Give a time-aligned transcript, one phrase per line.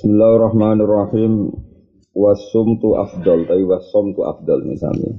[0.00, 1.52] Bismillahirrahmanirrahim.
[2.16, 5.12] Wasumtu afdal, tapi wasumtu afdal misalnya.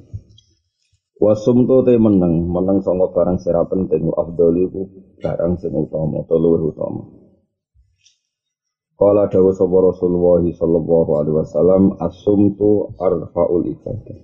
[1.21, 4.89] Wasumtu te meneng, meneng sangka barang sira penting afdal iku
[5.21, 7.13] barang sing utama, luwih utama.
[8.97, 14.17] Kala dawuh sapa Rasulullah sallallahu alaihi wasallam, asumtu arfaul ibadah.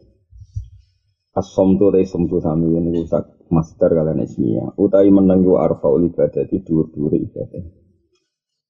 [1.37, 4.73] Asumtu te sumtu sami niku sak master kalian ismiyah.
[4.73, 7.86] Utai meneng iku arfaul ibadah dhuwur-dhuwur ibadah.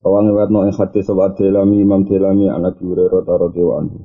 [0.07, 3.99] Kawan no ing hadis sahabat Delami Imam Delami anak Hurairah radhiyallahu anhu.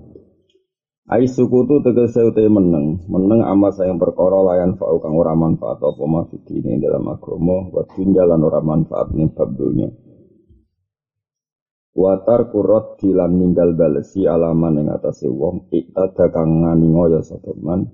[1.06, 6.02] Ai sukutu tegese utai meneng, meneng amal sayang perkara layan fa'u kang ora manfaat apa
[6.02, 9.54] mafidine dalam agama wa jalan ora manfaat ning bab.
[11.94, 17.86] Watar kurot dilan ninggal balesi alaman ing atase wong iktada kang ngani ngoyo sapa man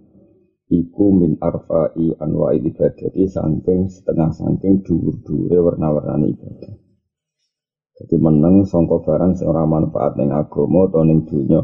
[0.73, 6.88] iku min arfa'i anwa'i ibadati saking setengah saking dhuwur-dhuwure warna-warnane ibadah.
[7.99, 11.59] Jadi meneng songko barang ora manfaat ning agama utawa ning dunya.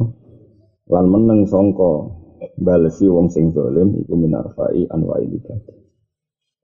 [0.91, 2.11] Lan meneng songko
[2.59, 5.79] balesi wong sing zalim iku minarfai anwa'i ibadah.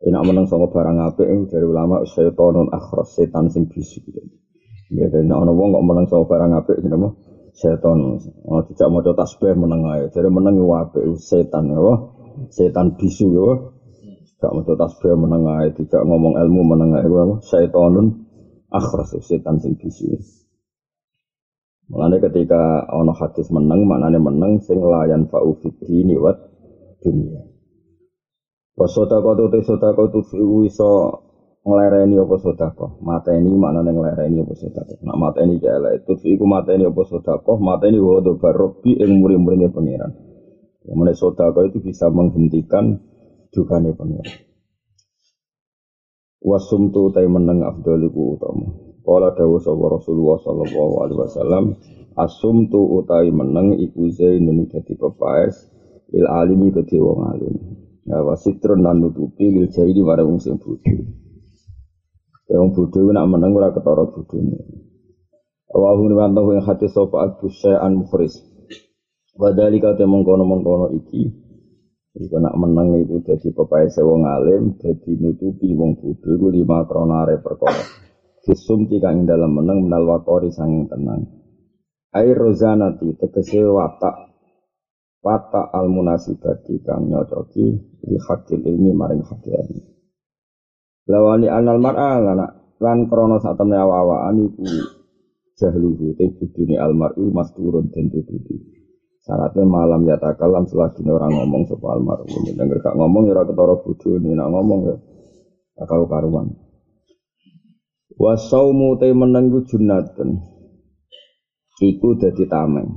[0.02, 4.02] Enak meneng songko barang apik dari ulama syaitonun akhras setan sing bisu.
[4.90, 7.14] Ya dan ana wong kok meneng songko barang apik jenenge
[7.54, 8.18] setan.
[8.74, 10.10] Tidak mau tasbih meneng ae.
[10.10, 12.10] Jadi meneng apik setan ya.
[12.50, 13.48] Setan bisu ya.
[14.40, 17.06] Mau tasbih meneng ae, tidak ngomong ilmu meneng ae.
[17.44, 18.29] Syaitonun
[18.70, 20.14] akhras setan sing bisu.
[21.90, 26.38] Mulane ketika ana hadis meneng, maknane meneng sing layan fa'u fitini wat
[27.02, 27.42] dunia.
[28.78, 30.20] Wasodako tu te sodako tu
[30.62, 30.90] iso
[31.66, 33.02] nglereni apa sodako.
[33.02, 35.02] Mateni maknane nglereni apa sodako.
[35.02, 37.58] Nak mateni jala itu iku mateni apa sodako.
[37.58, 40.14] Mateni wado barobi ing muri-murine pangeran.
[40.86, 43.02] Yang sodako itu bisa menghentikan
[43.50, 44.49] dukane pangeran.
[46.40, 48.68] Wasumtu tay meneng afdaliku utama.
[49.00, 51.64] Kala dawu sapa Rasulullah sallallahu alaihi wasallam
[52.16, 55.68] asumtu utai meneng iku zainun dadi pepaes
[56.12, 57.56] il alimi kedhe wong alim.
[58.08, 60.96] Ya wasitrun lan nutupi lil jahili marang wong sing bodho.
[62.48, 64.58] Ya wong bodho nak meneng ora ketara bodhone.
[65.70, 68.42] Wa ing hati sapa abu syai'an mukhris
[69.38, 71.30] wa dalika te mengkono-mengkono iki
[72.10, 77.38] Iku nak menang itu jadi pepai sewong alim, jadi nutupi wong bodho iku lima kronare
[77.38, 77.86] perkara.
[78.42, 81.22] Fisum tika ing dalam menang menal wakori sanging tenang.
[82.10, 84.30] Air rozanati tegese watak
[85.22, 89.70] watak al munasibati kang nyocoki di hakil ilmi maring hakil.
[91.06, 92.46] Lawani anal mar'a lana
[92.80, 94.66] lan krono sak temne awa-awaan iku
[95.60, 98.79] jahluhu te budune al mar'u masturun den tutupi.
[99.20, 102.40] Syaratnya malam ya takalam selagi orang ngomong soal almarhum.
[102.56, 104.96] Dengar kak ngomong ya ketara bodoh ini nak ngomong ya
[105.76, 106.56] akal karuan.
[108.16, 110.40] Wasaumu te menenggu junatun.
[111.80, 112.88] Iku dadi tameng.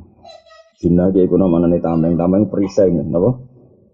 [0.80, 3.40] Junah ki iku namane tameng, tameng perisai napa?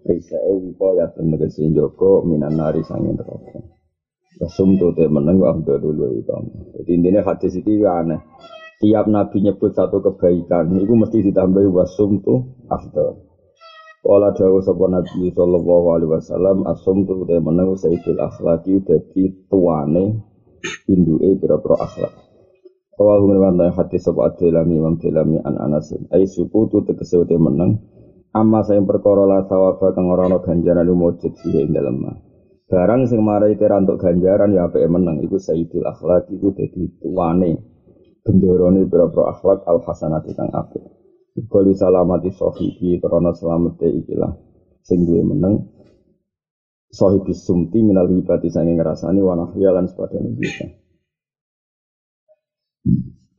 [0.01, 3.61] Perisai wipo ya tegese joko minan nari sangin neraka.
[4.41, 6.49] Wasum tu te meneng wa dulu utama.
[6.77, 8.21] Jadi intinya hadis iki aneh
[8.79, 13.29] tiap nabi nyebut satu kebaikan itu mesti ditambahi wasum tuh afdal.
[13.99, 20.23] Kala dawuh sapa Nabi sallallahu alaihi wasallam asum tu te meneng sayyidul akhlaqi dadi tuane
[20.87, 22.13] induke pira-pira akhlak.
[22.95, 25.91] Kawahu menwanta hati sapa Adilami Imam Dilami an Anas.
[26.15, 27.75] Ai suku tu tegese te meneng
[28.31, 32.07] amma sing perkara la sawaba kang ora ana ganjaran mujud ing dalem
[32.71, 37.78] Barang sing marai kira untuk ganjaran ya apike meneng iku sayyidul akhlaq iku dadi tuane
[38.29, 40.85] bendorone berapa akhlak al hasanati kang apik.
[41.49, 44.37] Kali salamati sahibi karena selamete ikilah
[44.85, 45.65] sing duwe meneng
[46.93, 50.69] sahibi sumti minal hibati sange ngrasani wa nahya lan sepadane bisa.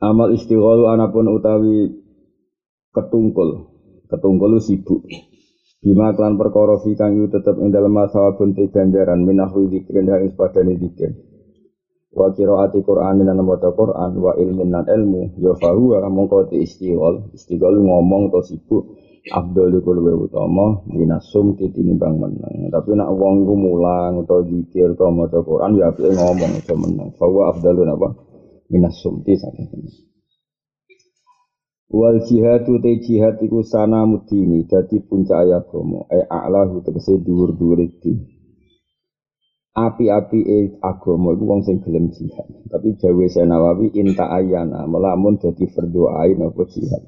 [0.00, 1.92] Amal istighalu anapun utawi
[2.90, 3.68] ketungkul,
[4.10, 5.06] ketungkul sibuk.
[5.80, 10.76] Bima klan perkara fi kang tetep ing dalem masawabun te ganjaran minahwi zikrin ing sepadane
[10.76, 11.29] zikir
[12.10, 17.30] wa qiraati Qur'an lan maca Qur'an wa ilmin lan ilmu ya fahuwa mongko di istighol
[17.36, 18.84] istighol ngomong to sibuk
[19.20, 22.72] Abdul iku luwih utama minasum tinimbang meneng.
[22.72, 27.12] Tapi nak wong ku mulang utawa zikir utawa maca Quran ya apike ngomong aja meneng.
[27.20, 28.16] Fahuwa afdalun apa?
[28.72, 29.68] Minasum ti saking
[31.90, 38.14] wal jihadu te jihad iku sana mudini dadi puncak agama e a'lahu tegese dhuwur-dhuwur iki
[39.70, 42.46] api-api e agama iku wong sing gelem jihad.
[42.66, 47.02] Tapi jawe Nawawi inta ayana melamun dadi berdoain apa jihad.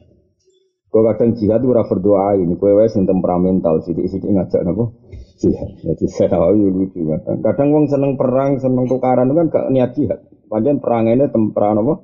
[0.92, 4.92] Kau kadang jihad ora berdoain, kowe wae sing temperamental sithik-sithik ngajak napa
[5.40, 5.70] jihad.
[5.82, 7.38] Jadi Nawawi lucu kadang.
[7.42, 10.20] Kadang wong seneng perang, seneng tukaran kan gak niat jihad.
[10.46, 11.94] Pancen perangane temperan apa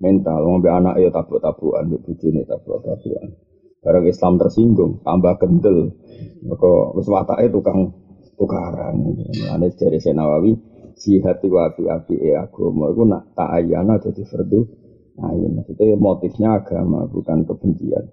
[0.00, 0.40] mental.
[0.40, 3.28] Wong anak ya tabuk-tabukan, mbek bojone tabuk-tabukan.
[3.84, 5.92] Barang Islam tersinggung, tambah gendel.
[6.48, 8.03] Maka wis watake tukang
[8.36, 8.96] tukaran.
[9.50, 10.52] Ane dari Senawawi,
[10.98, 14.60] jihad itu api-api e agama itu nak tak ayana jadi fardu
[15.20, 15.58] ayin.
[15.58, 18.04] Maksudnya motifnya agama bukan kebencian.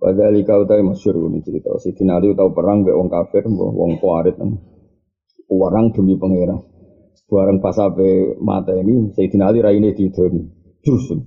[0.00, 1.76] Padahal kau tahu masyur ini cerita.
[1.76, 4.40] Si Ali tahu perang be wong kafir, wong kuarit,
[5.52, 6.64] orang demi pangeran.
[7.30, 10.42] Barang pas sampai mata ini, Sayyidina Ali raine didoni.
[10.82, 11.22] Justru.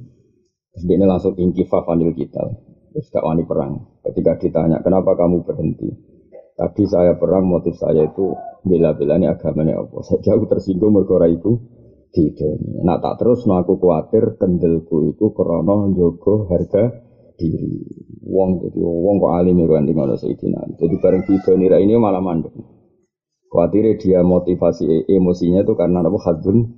[0.83, 2.43] Dia langsung ingkifah fanil kita.
[2.91, 4.01] Terus gak wani perang.
[4.03, 6.12] Ketika ditanya, kenapa kamu berhenti?
[6.53, 10.01] Tadi saya perang, motif saya itu bela-bela ini agamanya apa.
[10.07, 11.57] Saya jauh tersinggung mergora itu
[12.13, 12.61] tidak.
[12.85, 16.94] Nah tak terus, nah aku khawatir kendelku itu krono jogo harga
[17.41, 17.81] diri.
[18.29, 20.77] Wong jadi wong kok alim ya kan tinggal Sayyidina.
[20.77, 22.53] Jadi bareng tidak ini malah mandek.
[23.49, 26.69] Khawatir dia motivasi emosinya itu karena apa hadun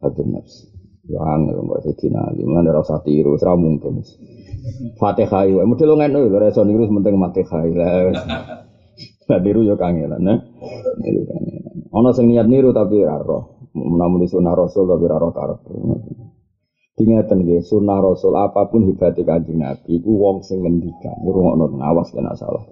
[0.00, 0.72] hadun nafsi.
[1.04, 2.48] Ya angel mbak Sayyidina Ali.
[2.48, 4.00] Mana rasa tiru, serah mungkin.
[4.96, 8.67] Fatihah itu, model ngono lho reso niru penting Fatihah.
[9.28, 10.40] Lah niru yo kangelan, nah.
[11.04, 11.92] Niru kangelan.
[11.92, 13.68] Ana sing niat niru tapi ora roh.
[13.76, 15.60] Namun sunah Rasul tapi ora roh karep.
[16.98, 21.14] Ingatan nggih, sunah Rasul apa pun hebatnya Kanjeng Nabi iku wong sing ngendikan.
[21.22, 22.64] Ngrungokno awas kena salah.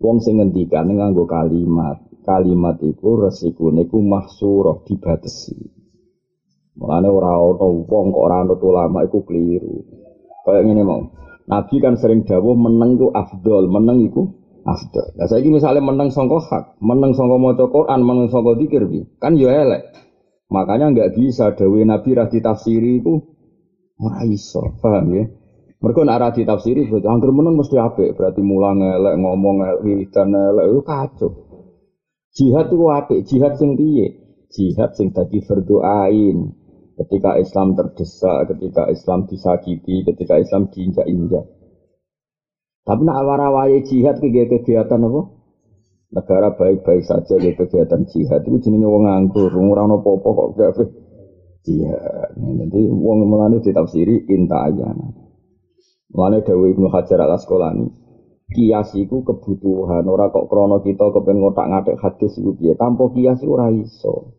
[0.00, 2.00] Wong sing ngendikan nganggo kalimat.
[2.24, 5.56] Kalimat iku resikune iku mahsurah dibatesi.
[6.78, 9.84] Mulane ora ana wong kok ora ulama keliru.
[10.42, 11.02] Kayak ngene mau.
[11.48, 14.12] Nabi kan sering dawuh meneng ku afdol, meneng
[14.68, 15.16] afdol.
[15.16, 19.34] Lah saiki misalnya meneng sangka hak, meneng sangka maca Quran, meneng sangka zikir bi, kan
[19.34, 19.82] ya elek.
[20.48, 23.20] Makanya nggak bisa dawuh Nabi ra ditafsiri iku
[24.00, 25.24] ora iso, paham ya?
[25.78, 30.32] Mereka nak ra ditafsiri berarti angger meneng mesti apik, berarti mulang elek, ngomong elek, wiridan
[30.34, 31.30] elek, itu kacau.
[32.34, 34.08] Jihad itu apik, jihad sing piye?
[34.48, 36.54] Jihad sing tadi berdoain,
[36.98, 41.46] ketika Islam terdesak, ketika Islam disakiti, ketika Islam diinjak-injak.
[42.88, 45.20] Tapi nak warawai jihad ke kegiatan apa?
[46.08, 50.72] Negara baik-baik saja ke kegiatan jihad itu jenenge wong nganggur, ora ono apa-apa kok gak
[51.68, 52.32] jihad.
[52.40, 55.04] Nanti wong melane ditafsiri inta ayana.
[56.08, 57.92] Mulane Dewi Ibnu Hajar Al Asqalani,
[58.56, 62.72] kias iku kebutuhan ora kok krono kita kepen ngotak-ngatik hadis iku piye.
[62.72, 64.32] Tanpa kias ora iso.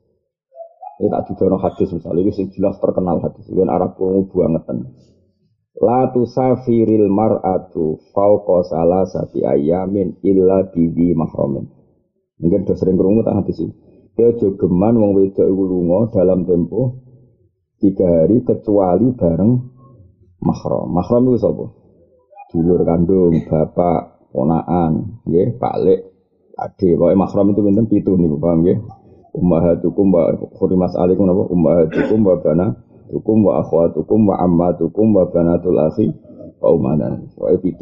[0.98, 3.46] Ini tak didono hadis misalnya, ini jelas terkenal hadis.
[3.46, 4.90] Ini Arab kuno bangetan.
[5.78, 11.70] La tusafiril mar'atu fauqa salasati ayamin illa bidi mahramin.
[12.42, 13.74] Mungkin udah sering kerungu tak hadis ini.
[14.18, 17.06] Dia jogeman wong wedok iku lunga dalam tempo
[17.80, 19.52] tiga hari kecuali bareng
[20.44, 20.88] mahram.
[20.90, 21.66] Mahram itu sapa?
[22.50, 25.56] Dulur kandung, bapak, ponaan, nggih,
[25.86, 26.02] Lek,
[26.58, 26.90] ade.
[26.98, 28.80] Pokoke mahram itu pinten pitu niku, paham nggih?
[29.34, 32.36] ummahatukum wa khurimas alaikum apa ummahatukum wa
[33.10, 36.14] banatukum wa akhwatukum wa ammatukum wa banatul akhi
[36.62, 37.74] wa umadan wa itu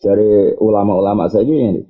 [0.00, 1.84] dari ulama-ulama saya ini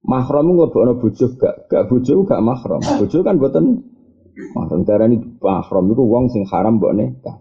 [0.00, 2.80] mahram nglebokno bojo gak gak bojo gak mahram.
[2.80, 3.84] Bojo kan boten
[4.56, 4.80] mahram.
[4.88, 7.36] Darani mahram iku wong sing haram mbok nikah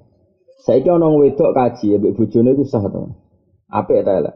[0.67, 3.15] saiki ana wedok kaji mbek bojone iku sah to.
[3.71, 4.35] Apik ta elek?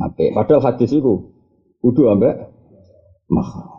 [0.00, 0.32] Apik.
[0.32, 1.36] Padahal hadis iku
[1.84, 2.48] kudu ambek
[3.28, 3.77] mahram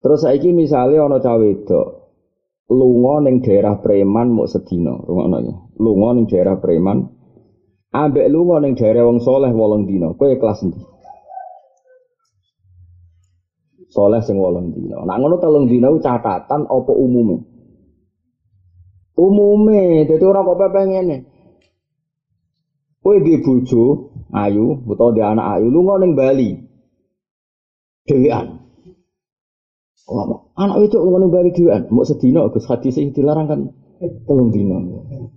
[0.00, 2.00] Terus saiki misalnya ana cawe wedok
[2.70, 5.54] lunga ning daerah preman mau sedina, rungokno ya.
[5.76, 7.20] Lunga ning daerah preman
[7.90, 10.14] ambek lunga ning daerah wong soleh wolong dina.
[10.14, 10.80] Kowe kelas endi?
[13.90, 15.02] Soleh sing wolong dina.
[15.02, 17.36] Nak ngono telung dina catatan apa umume?
[19.20, 21.16] Umume, dadi ora kok pepe ngene.
[23.02, 26.50] Kowe di bojo ayu utawa di anak ayu lunga ning Bali.
[28.06, 28.59] Dewean.
[30.58, 33.60] Anak itu ngono bari dhewean, mau sedina Gus hadis sing dilarang kan
[34.26, 34.80] telung dina.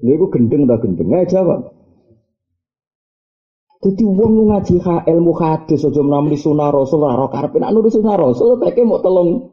[0.01, 1.11] Lha iku gendeng ta gendeng?
[1.13, 1.73] Ae jawab.
[3.83, 8.15] Dadi wong ngaji ha ilmu hadis aja menamuni sunah Rasul ora karepe nek nurut sunah
[8.15, 9.51] Rasul teke mau telung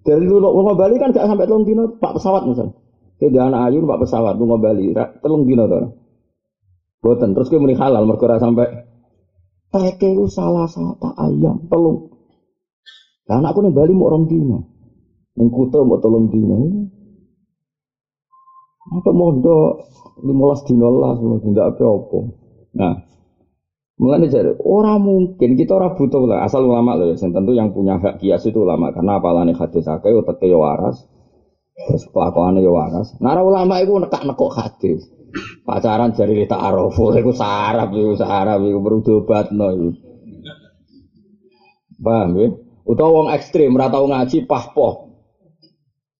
[0.00, 2.72] dari lu mau Bali kan gak sampai telung dina Pak pesawat misal.
[3.20, 5.92] Ke anak ayu Pak pesawat lu Bali telung dina to.
[7.04, 8.64] Boten terus kowe muni halal mergo ora sampai
[9.68, 12.15] teke salah satu ayam telung
[13.26, 14.58] lah anakku ning Bali mau orang dino.
[15.36, 16.56] Ning Kuta mau tolong dino.
[18.86, 19.82] Apa mondok
[20.22, 22.18] 15 dino lah tidak apa-apa.
[22.76, 22.94] Nah,
[23.96, 27.96] Mulanya jadi orang mungkin kita orang butuh lah asal ulama loh, yang tentu yang punya
[27.96, 31.00] hak kias itu ulama karena apalane hadis akeh otak yo waras,
[31.88, 33.16] terus kelakuannya yo waras.
[33.24, 35.00] Nara ulama itu nekak nekok hadis,
[35.64, 39.88] pacaran jadi kita arofu, itu sarap itu sarap itu berudobat no itu.
[41.96, 42.48] Paham ya?
[42.86, 45.10] Utawa wong ekstrim ora tau ngaji pahpoh.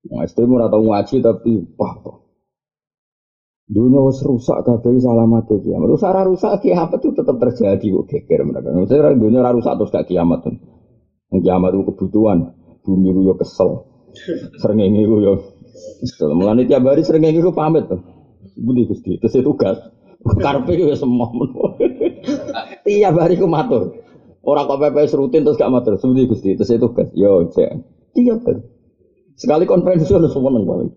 [0.07, 1.95] Nah, SD ora tau ngaji tapi wah.
[3.67, 5.87] Dunia wis rusak kabeh salamat kiamat.
[5.91, 8.71] Rusak ora rusak kiamat itu tetap terjadi kok geger mereka.
[8.71, 10.55] Maksudnya dunia ora rusak terus gak kiamat tuh.
[11.35, 12.39] Kiamat itu kebutuhan.
[12.87, 13.71] Bumi ku yo kesel.
[14.63, 15.35] Srengenge ku yo
[15.99, 16.31] kesel.
[16.39, 17.99] Mulane tiap hari srengenge ku pamit tuh.
[18.55, 19.79] Budi Gusti, terus tugas.
[20.39, 21.27] Karpe ku semua.
[22.87, 24.06] Tiap hari ku matur.
[24.47, 25.99] Orang kok PPS rutin terus gak matur.
[25.99, 27.11] Budi Gusti, terus tugas.
[27.19, 27.71] Yo, cek.
[28.15, 28.63] Tiap hari.
[29.37, 30.89] Sekali konferensi udah semua neng paling.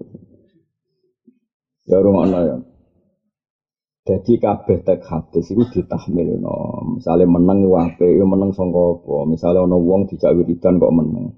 [1.89, 2.61] Ya rumah ya.
[4.05, 6.81] Jadi kabeh tek hadis itu ditahmil no.
[6.97, 9.03] Misalnya menang wape, ya menang songko.
[9.27, 11.33] Misalnya ono wong dijak wiridan kok menang.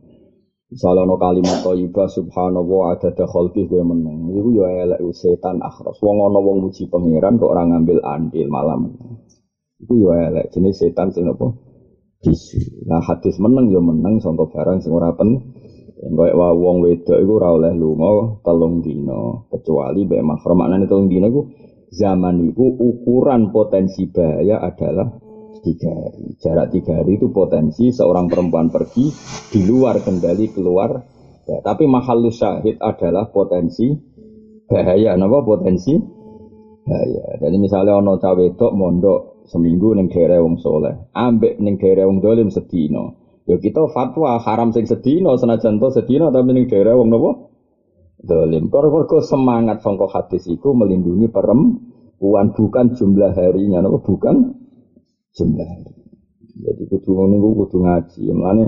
[0.72, 4.30] Misalnya ono kalimat thayyibah subhanallah ada khalqih gue menang.
[4.32, 6.00] Iku ya elek setan akhros.
[6.00, 8.94] Wong ono wong muji pangeran kok orang ngambil andil malam.
[9.82, 11.71] Iku ya elek jenis setan sing apa?
[12.86, 15.42] Nah hadis menang ya menang songko barang sing ora pen
[16.02, 20.58] Enggak wa wong wedok iku ora oleh lunga telung dina kecuali mbek mahram.
[20.58, 21.46] Maknane telung dina iku
[21.94, 25.14] zaman itu ukuran potensi bahaya adalah
[25.62, 26.34] tiga hari.
[26.42, 29.14] Jarak tiga hari itu potensi seorang perempuan pergi
[29.54, 30.90] di luar kendali keluar.
[31.46, 33.94] Ya, tapi mahal syahid adalah potensi
[34.66, 35.14] bahaya.
[35.14, 35.94] Napa potensi
[36.82, 37.38] bahaya.
[37.46, 42.48] Jadi misalnya ono cawe mondok seminggu neng daerah wong soleh, ambek neng daerah wong dolim
[42.48, 43.20] sedino.
[43.44, 47.52] Ya kita fatwa haram sing sedina senajan to sedina tapi ning daerah wong napa?
[48.24, 48.72] Dolim.
[48.72, 54.56] Kok semangat sangka hadis iku melindungi perempuan bukan jumlah harinya napa bukan
[55.36, 55.94] jumlah hari.
[56.62, 58.22] Jadi kudu niku kudu ngaji.
[58.32, 58.64] Mulane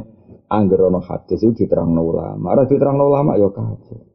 [0.50, 2.58] angger ana hadis itu diterangno ulama.
[2.58, 4.10] Ora diterangno ulama ya kacau.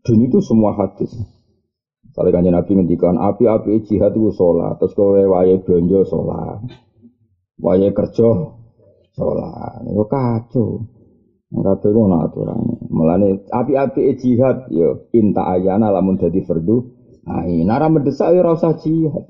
[0.00, 1.12] Dan itu semua hadis.
[2.20, 6.60] Kalau kanjeng Nabi ngendikan api-api jihad itu sholat, terus kowe wae belanja sholat,
[7.56, 8.28] wae kerja
[9.16, 9.80] sholat.
[9.88, 10.84] Itu kacau.
[11.48, 12.76] Kabeh ku ana aturane.
[12.92, 16.76] Mulane api-api jihad yo inta ayana lamun dadi fardu.
[17.24, 19.24] Nah, nara mendesak ya ora usah jihad.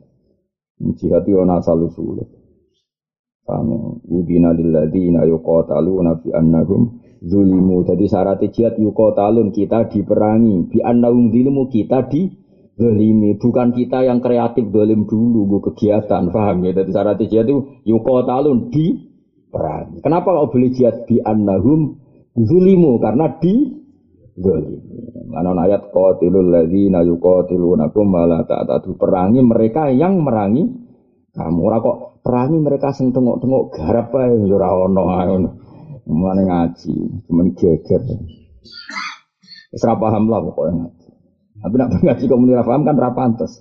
[0.99, 2.27] Jihad yo ana asal usul.
[3.47, 4.03] Paham?
[4.03, 5.23] Udina lilladzina
[6.19, 7.87] fi annahum zulimu.
[7.87, 12.50] Jadi syarat jihad yuqatalun kita diperangi, bi annahum zulimu kita di
[12.81, 13.37] zalimi.
[13.37, 16.73] Bukan kita yang kreatif zalim dulu, gue kegiatan, paham ya?
[16.73, 19.13] Jadi syarat jihad itu yuqatalun di
[19.53, 20.01] perang.
[20.01, 22.01] Kenapa kau beli jihad di annahum
[22.33, 23.55] zulimu karena di
[24.41, 24.81] zalim.
[25.29, 30.65] Mana ayat qatilul ladzina yuqatilunakum wala ta'tadu perangi mereka yang merangi
[31.37, 31.61] kamu.
[31.61, 34.73] Ora kok perangi mereka sing tengok-tengok garap ae yo ora.
[36.11, 38.03] Mulane ngaji, cuman geger.
[39.71, 41.00] Wis ora paham lah pokoknya.
[41.61, 43.61] Tapi nak ngaji kok muni paham kan ora pantes.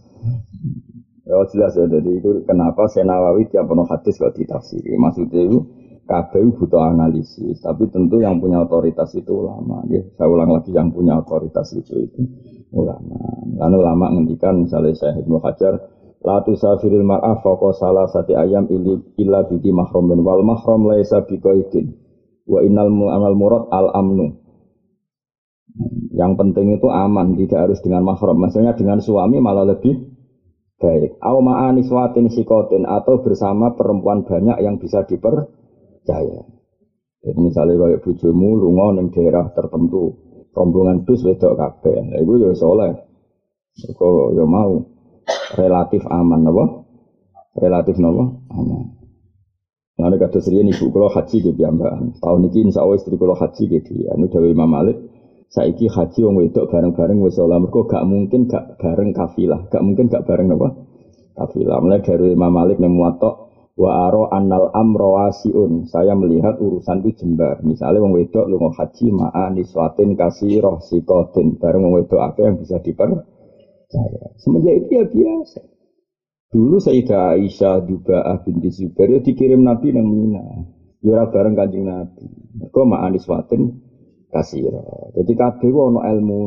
[1.29, 4.97] Ya jelas ya, jadi itu kenapa Senawawi tiap penuh hadis kok ditafsiri.
[4.97, 5.61] Maksudnya itu
[6.09, 9.85] kabeh butuh analisis, tapi tentu yang punya otoritas itu ulama.
[9.93, 10.01] Ya.
[10.17, 12.25] Saya ulang lagi yang punya otoritas itu itu
[12.73, 13.45] ulama.
[13.61, 15.77] Lalu ulama ngendikan misalnya saya Ibnu Hajar,
[16.25, 21.93] la tusafiril mar'ah faqo salah sati ayam illa bidi mahramin wal mahram laisa biqaidin
[22.49, 24.38] wa innal amal murad al amnu.
[26.11, 28.35] Yang penting itu aman, tidak harus dengan mahram.
[28.35, 29.95] Maksudnya dengan suami malah lebih
[30.79, 31.19] baik.
[31.21, 35.47] Au ma'aniswatin sikotin atau bersama perempuan banyak yang bisa diper
[36.01, 36.41] percaya.
[37.19, 40.15] Jadi misalnya kayak bujumu lunga ning daerah tertentu,
[40.55, 42.15] rombongan bus wedok kabeh.
[42.23, 42.95] Iku ya soleh.
[43.75, 44.79] Kok ya mau
[45.55, 46.65] relatif aman apa?
[47.59, 48.23] Relatif napa?
[48.55, 48.99] Aman.
[49.99, 52.23] Lalu kata serian ibu kalau haji gitu ya mbak.
[52.23, 54.15] Tahun ini insya Allah istri kalau haji gitu ya.
[54.15, 54.95] Ini Dewi Imam Malik.
[55.49, 60.05] Saiki haji wong wedok bareng-bareng wis ora mergo gak mungkin gak bareng kafilah, gak mungkin
[60.05, 60.69] gak bareng apa?
[61.33, 61.81] Kafilah.
[61.81, 65.87] Mulai dari Imam Malik nemu watok Wa aro annal amro wasiun.
[65.87, 67.63] Saya melihat urusan itu jembar.
[67.63, 71.55] Misalnya wong wedok lu mau haji ma'a niswatin kasih roh sikotin.
[71.55, 74.35] Bareng wong wedok apa yang bisa dipercaya.
[74.35, 75.63] Semenjak itu ya biasa.
[76.51, 80.43] Dulu Sayyidah Aisyah Duba'ah binti Zubair ya dikirim Nabi nang Mina.
[80.99, 82.27] Ya bareng kanjeng Nabi.
[82.67, 83.79] Kok ma'a niswatin
[84.29, 85.13] kasih roh.
[85.17, 86.37] Jadi kabeh ono ilmu.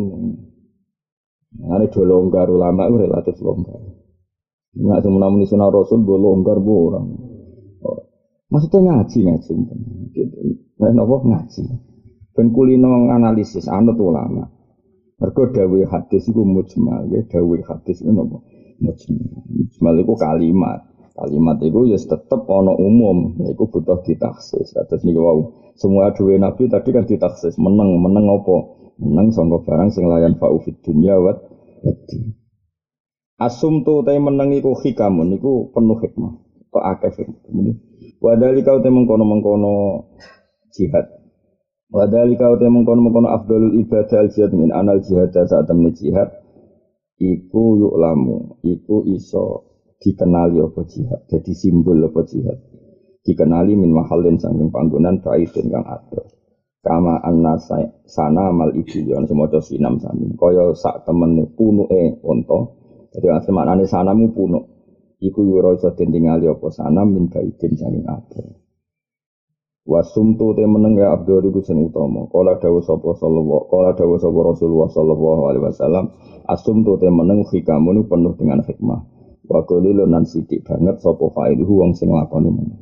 [1.52, 3.76] Ini do longgar ulama itu relatif longgar.
[4.72, 7.06] Nggak semua namun sunnah Rasul gue longgar gue orang.
[8.48, 9.52] Maksudnya ngaji ngaji.
[10.80, 11.60] Nah, apa ngaji.
[12.32, 14.48] Ben kulino analisis anut ulama.
[15.20, 18.38] Mergo dawe hadis itu mujmal ya dawe hadis itu apa?
[18.80, 19.32] Mujmal.
[19.52, 20.80] Mujmal itu kalimat.
[21.12, 24.72] Kalimat itu ya tetap ono umum, itu butuh ditaksis.
[24.72, 25.44] Terus nih wow,
[25.76, 28.56] semua dua nabi tadi kan ditaksis, menang, menang apa?
[28.96, 31.36] Menang sangka barang sing layan fa'ufid dunya wat
[33.42, 36.32] Asum tu tay menangi ku hikamun niku penuh hikmah.
[36.70, 37.74] Kok akeh hikmah.
[38.22, 39.74] Wadali kau te mengkono mengkono
[40.70, 41.10] jihad.
[41.90, 46.30] Wadali kau te mengkono mengkono afdalul ibadah al jihad min anal jihad saat temen jihad
[47.18, 49.71] iku yuk lamu iku iso
[50.02, 52.58] dikenali apa jihad jadi simbol apa jihad.
[53.22, 56.26] Dikenali min mahalin sangking panggonan baidin kang adoh
[56.82, 57.54] kama anna
[58.10, 62.82] sana mal ibu yang semoga sinam sami kaya sak temen punuke onto.
[63.14, 64.64] Jadi semaknane sanamu punuk.
[65.22, 68.62] Iku yura iso den tingali apa sanam min baidin sangking adoh
[69.82, 72.30] Wasumtu te meneng ya Abdul iku sing utama.
[72.30, 76.06] Kala dawuh sapa sallallahu kala dawuh sapa Rasulullah sallallahu alaihi wasallam,
[76.46, 79.11] asumtu te meneng hikamun penuh dengan hikmah.
[79.42, 82.78] Wa qalilun nan sithik banget sapa failuhu wong sing lakoni meneng.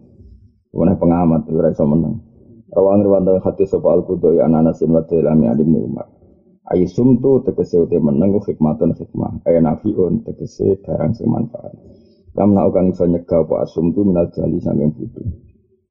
[0.70, 2.20] Wene pengamat ora iso meneng.
[2.70, 6.06] Rawang riwayat hati sapa al-Qudai ananasin wa tilami alim Umar.
[6.70, 9.42] Ayi sumtu tegese te meneng hikmatun hikmah.
[9.42, 11.74] Kaya nafiun tegese barang sing manfaat.
[12.30, 15.26] Kamna ukang iso nyegah apa asumtu minal jali saking butuh.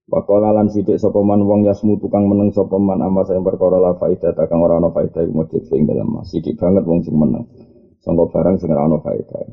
[0.08, 3.92] Wakola lan sidik sapa man wong yasmu tukang meneng sapa man ama sing perkara la
[4.00, 5.44] faedah ta kang ora ana faedah iku
[5.84, 6.16] dalam.
[6.24, 7.44] Sidik banget wong sing meneng.
[8.00, 9.44] Sangka barang sing ora ana faedah.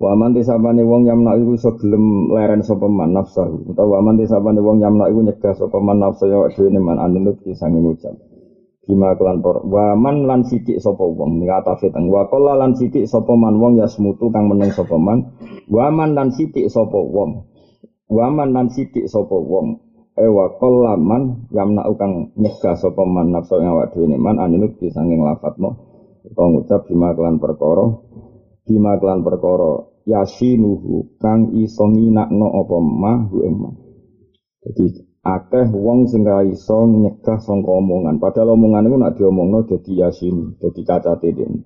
[0.00, 3.68] Wa man tisabane wong yamna iku iso gelem leren sapa man nafsahu.
[3.68, 7.36] Utawa wa man tisabane wong yamna iku nyegah sapa man nafsu ya dhewe man anunut
[7.44, 8.16] kisang ngucap.
[8.88, 12.72] Bima kelan por wa man lan sidik sapa wong ning atafe teng wa qala lan
[12.72, 15.36] sidik sapa man wong yasmutu kang meneng sapa man.
[15.68, 17.44] Wa man lan sidik sapa wong
[18.10, 19.78] Waman nan sidik sapa wong.
[20.18, 25.70] Ewa kolaman yamna ukang nyegah sapa man nafsu awak dhewe man lafadzno
[26.26, 27.86] utawa ngucap bima kelan perkara
[28.64, 33.54] bima kelan perkara yasinuhu kang iso nginakno apa mah ing
[34.60, 34.86] jadi
[35.20, 38.16] akeh wong sing ra iso nyegah sangka omongan.
[38.16, 41.60] Padahal omongan iku nek diomongno dadi yasin dadi kacate dene.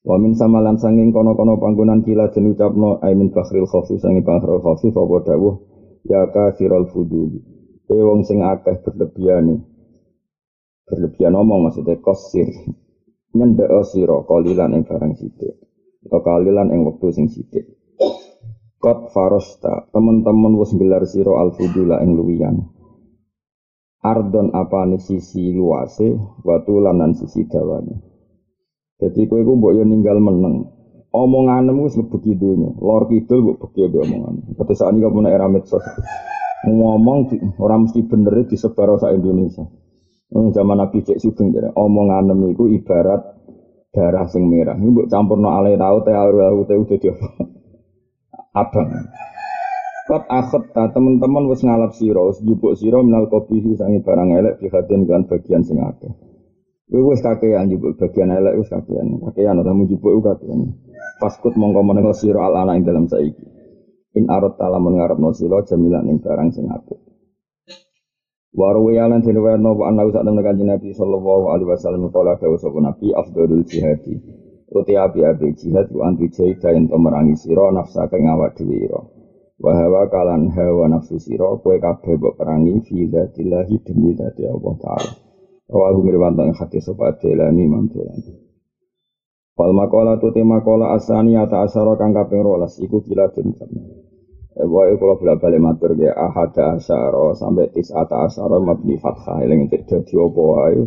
[0.00, 4.60] Wa min samalan sanging kono-kono panggonan kila den ucapno ai min bakhril khofi sanging bakhril
[4.64, 5.56] khofi apa dawuh?
[6.08, 7.40] Ya kafirul fuduli.
[7.84, 9.60] E wong sing akeh berlebihan
[10.88, 12.48] berlebihan omong maksudnya kosir
[13.36, 15.54] nyendek sira kalilan ing barang sithik
[16.06, 17.66] atau kalilan ing wektu sing sithik
[18.80, 22.56] Kot farosta teman-teman wis gelar sira al fudula ing luwian
[24.00, 28.10] Ardon apa sisi luase watu lanan sisi dawane
[29.00, 30.68] jadi kowe iku mbok yo ninggal meneng.
[31.10, 32.70] Omonganmu wis mlebu dunya.
[32.76, 34.34] Lor kidul mbok beki mbek omongan.
[34.60, 35.82] Kata saat ini kamu era medsos.
[36.68, 39.64] Ngomong orang mesti bener disebar sa Indonesia.
[40.30, 43.18] Zaman Nabi Cek Sugeng jadi omongan iku ibarat
[43.90, 44.78] darah sing merah.
[44.78, 47.14] Ini mbok campurno alai tau teh aru teh udah dia
[48.54, 48.88] abang.
[50.06, 54.58] Kot akhot ta teman-teman wis ngalap sira, wis jupuk sira minal kopi sangi barang elek
[54.58, 56.10] dihatin kan bagian sing akeh.
[56.90, 59.22] Wis kakean njupuk bagian elek wis kakean.
[59.22, 60.78] Kakean ora mu njupuk kakean.
[61.22, 63.46] Paskut mongko menengo sira al ana ing dalam saiki.
[64.18, 67.09] In arot tala ngarepno sira jamilan ing barang sing apik.
[68.50, 72.58] Waru yalan sing wae nopo ana sak temen kanjeng Nabi sallallahu alaihi wasallam kala dawuh
[72.58, 74.18] sapa Nabi afdalul jihadi.
[74.74, 78.90] Uti api api jihad ku antu jaida yen pemerangi sira nafsa kang awak dhewe.
[79.62, 85.12] Wa kalan hawa nafsu sira kowe kabeh mbok perangi fi dzatillahi demi dzati Allah taala.
[85.70, 88.34] Rawahu mirwanto yang hati sopat jelani imam jelani.
[89.54, 93.99] Wal makola tu te makola asani ata asaro kang kaping rolas iku kila den Eh
[94.58, 99.70] wae kula bola balik matur ya ahada asaro sampai tis ata asaro mabni fathah eling
[99.70, 100.82] cek dadi apa wae.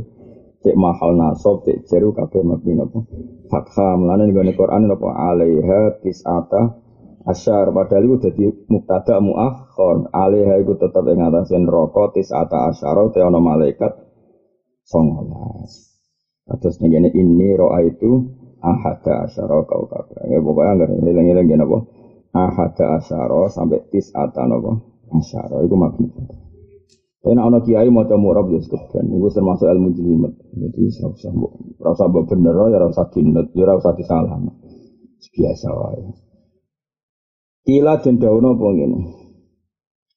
[0.63, 2.99] Cek mahal nasab cek jeru kabeh mabni napa.
[3.47, 6.76] Fathah mulane ning Quran napa alaiha tis ata
[7.23, 13.08] asyar padahal itu jadi muktada muakhir alaiha iku tetep ing atase neraka tis ata asyara
[13.15, 13.95] te ana malaikat
[14.84, 15.95] songolas.
[16.43, 18.28] Terus nih ini roa itu
[18.60, 20.28] ahada asyara kau kabeh.
[20.28, 22.03] Ya pokoknya nggak ngiling-ngiling gini apa?
[22.34, 24.74] Ahada asyara sampai tis atan apa?
[25.13, 26.10] Asyara itu mabni.
[27.24, 29.15] Tapi nak ono kiai mau coba murab ya sekalian.
[29.15, 30.34] Itu termasuk ilmu jelimet.
[30.60, 31.32] Jadi rasa
[31.80, 34.43] rasa bener ya rasa dinut ya rasa disalah.
[35.32, 36.04] Biasa wae.
[37.63, 39.00] Kila den dawono apa ngene.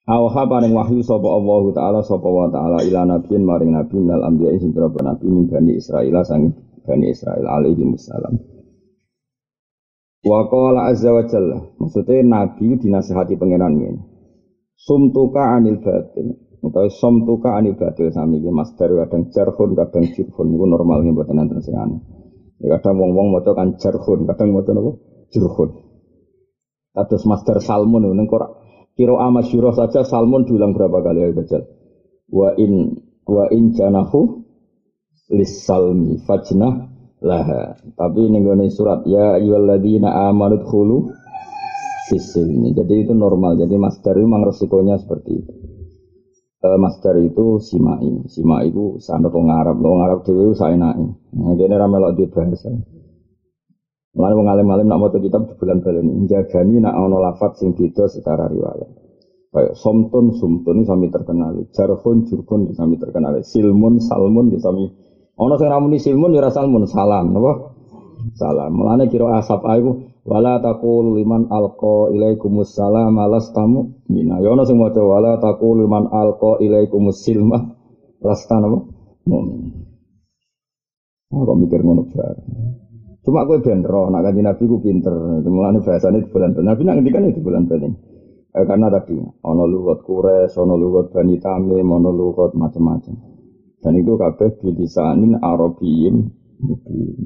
[0.07, 4.55] Awha paring wahyu sapa Allah taala sapa wa taala ila nabiyin maring nabi minal anbiya
[4.59, 8.56] sing nabi min bani Israil sang bani Israil alaihi wasallam.
[10.27, 14.03] Wa qala azza wa jalla maksudnya nabi dinasihati pangeran ngene.
[14.75, 16.35] Sumtuka anil batil
[16.67, 21.39] utawa sumtuka anil batil sami iki masdar kadang jarhun kadang jirhun niku normal nggih mboten
[21.39, 22.03] enten sing aneh.
[22.59, 24.91] Ya kadang wong-wong maca kan jarhun kadang maca napa
[25.31, 25.71] jirhun.
[26.91, 31.69] Kados masdar salmun ning Quran Kiro amasyurah saja Salmon diulang berapa kali ya Gajal?
[32.33, 32.97] Wa in
[33.29, 34.41] wa in janahu
[35.45, 37.77] salmi fajnah laha.
[37.97, 40.97] Tapi ini gue surat ya ayyuhalladzina amanu khulu
[42.09, 42.77] fisilmi.
[42.77, 43.57] Jadi itu normal.
[43.57, 45.53] Jadi master itu memang resikonya seperti itu.
[46.67, 48.27] uh, master itu simai.
[48.27, 51.07] Simai itu sanad wong Arab, wong Arab dhewe saenake.
[51.37, 52.73] Nah, kene ra melok di bahasa.
[54.17, 58.49] Mulane wong alim-alim nak maca kitab bulan baleni njagani nak ana lafat sing beda secara
[58.49, 58.89] riwayat.
[59.53, 64.89] Kayak somtun sumtun sami terkenal, jarhun jurkun sami terkenal, silmun salmun sami
[65.37, 67.77] ana sing ramuni silmun ya salmun salam napa?
[68.35, 68.73] Salam.
[68.75, 74.41] Mulane kira asap aku wala taqul liman alqa ilaikumus salam alastamu mina.
[74.41, 77.77] Ya ana sing maca wala taqul liman alqa ilaikumus silma
[78.25, 78.79] lastan apa?
[79.29, 79.87] Mumin.
[81.31, 82.47] Aku mikir ngono bareng.
[83.27, 85.43] Cuma gue benro, nak kaji nabi gue pinter.
[85.43, 86.55] Mulane bahasanya di bulan.
[86.55, 87.93] Nabi nak ngendikan itu bulan bulan.
[88.57, 93.36] Eh, karena tadi ono lugat kures, ono lugat bani tamim, ono lugat macam-macam.
[93.87, 96.27] Dan itu kabeh bilisanin Arabiyin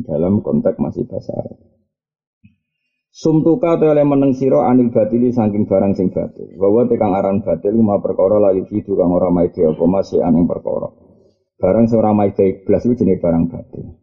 [0.05, 1.57] dalam konteks masih bahasa Arab.
[3.09, 6.53] Sumtuka oleh meneng siro anil batili saking barang sing batil.
[6.61, 10.93] Bahwa tekang aran batil ma perkara layu fidu kang ora maide apa masih aneng perkara.
[11.57, 13.97] Barang seorang maide iblis itu jenis barang batil.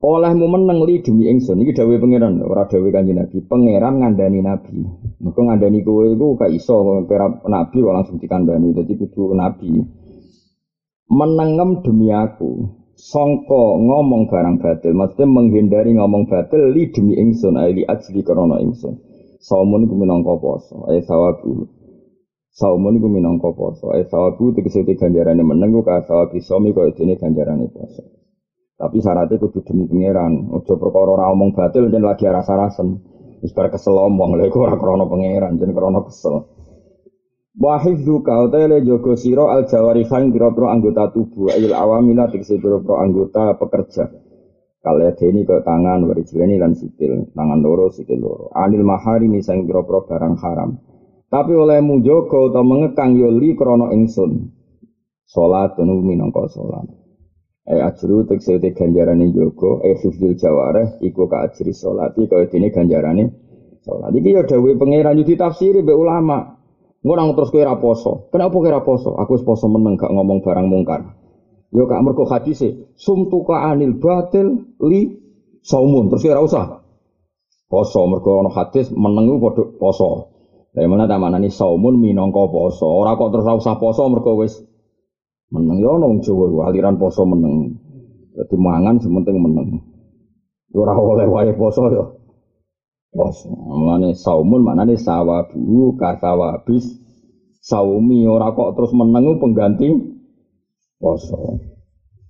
[0.00, 1.60] Olehmu meneng li demi ingsun.
[1.60, 3.36] Iki dawuhe pangeran ora dawuhe kanjeng Nabi.
[3.44, 4.80] Pangeran ngandani nabi.
[5.20, 8.72] Mergo ngandani kowe iku gak iso kira nabi kok langsung dikandani.
[8.72, 9.76] Dadi kudu nabi
[11.08, 17.82] menengem demi aku songko ngomong barang batil maksudnya menghindari ngomong batil li demi ingsun li
[17.84, 18.96] ajli krana ingsun
[19.40, 21.68] saumun iku minangka poso ae sawabu
[22.52, 27.66] saumun iku minangka poso ae sawabu tegese ganjarane meneng ku sawabi somi kaya dene ganjarane
[27.70, 28.18] poso
[28.78, 30.54] tapi syaratnya kudu demi pangeran.
[30.54, 33.02] Ojo perkara ora omong batil jen lagi rasa-rasen.
[33.42, 36.46] Wis bar kesel omong lha iku ora krana pangeran, jen krana kesel.
[37.58, 43.02] Wa hifdzu ka le jogo sira al jawarihan pira-pira anggota tubuh ayil awamila tegese pira-pira
[43.02, 44.06] anggota pekerja.
[44.78, 48.46] Kalian deni ke tangan, warijileni lan sikil, tangan loro, sikil loro.
[48.54, 50.70] Anil mahari misang pira-pira barang haram.
[51.26, 54.54] Tapi oleh mujogo atau mengekang yoli krono ingsun.
[55.26, 56.86] Salat tunu minangka salat.
[57.66, 62.70] Eh ajru tekse te ganjarane yoga, eh hifdzul jawareh iku ka ajri salati kaya dene
[62.70, 63.24] ganjarane
[63.82, 64.14] salat.
[64.14, 66.57] Iki ya dawuhe pangeran yo ditafsiri mbek ulama.
[66.98, 68.26] Ngono terus kowe ra poso.
[68.34, 69.14] Kenapa kowe ra poso?
[69.14, 71.14] Aku poso meneng gak ngomong barang mungkar.
[71.70, 75.06] Yo gak mergo hadise sumtuka anil batil li
[75.62, 76.10] saumun.
[76.10, 76.64] Terus ora usah
[77.70, 80.08] poso mergo ana hadis meneng iku padha poso.
[80.74, 82.86] Lah mana ta manani saumun minangka poso.
[82.88, 84.58] Ora kok terus usah poso mergo wis
[85.48, 87.72] Meneng ya nong Jawa aliran poso meneng.
[88.36, 89.80] Jadi mangan sementing meneng.
[90.76, 92.04] Ora oleh wae poso ya.
[93.08, 93.48] Poso.
[93.48, 96.84] Mulane saumun maknane sawabu kasawabis
[97.64, 99.88] saumi ora kok terus meneng pengganti
[101.00, 101.58] poso.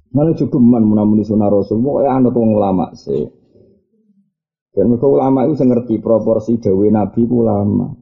[0.09, 3.29] Mana cukup man menamuni sunnah rasul, pokoknya anut wong ulama sih.
[4.73, 7.93] Dan mereka ulama itu ngerti proporsi dawe nabi ulama.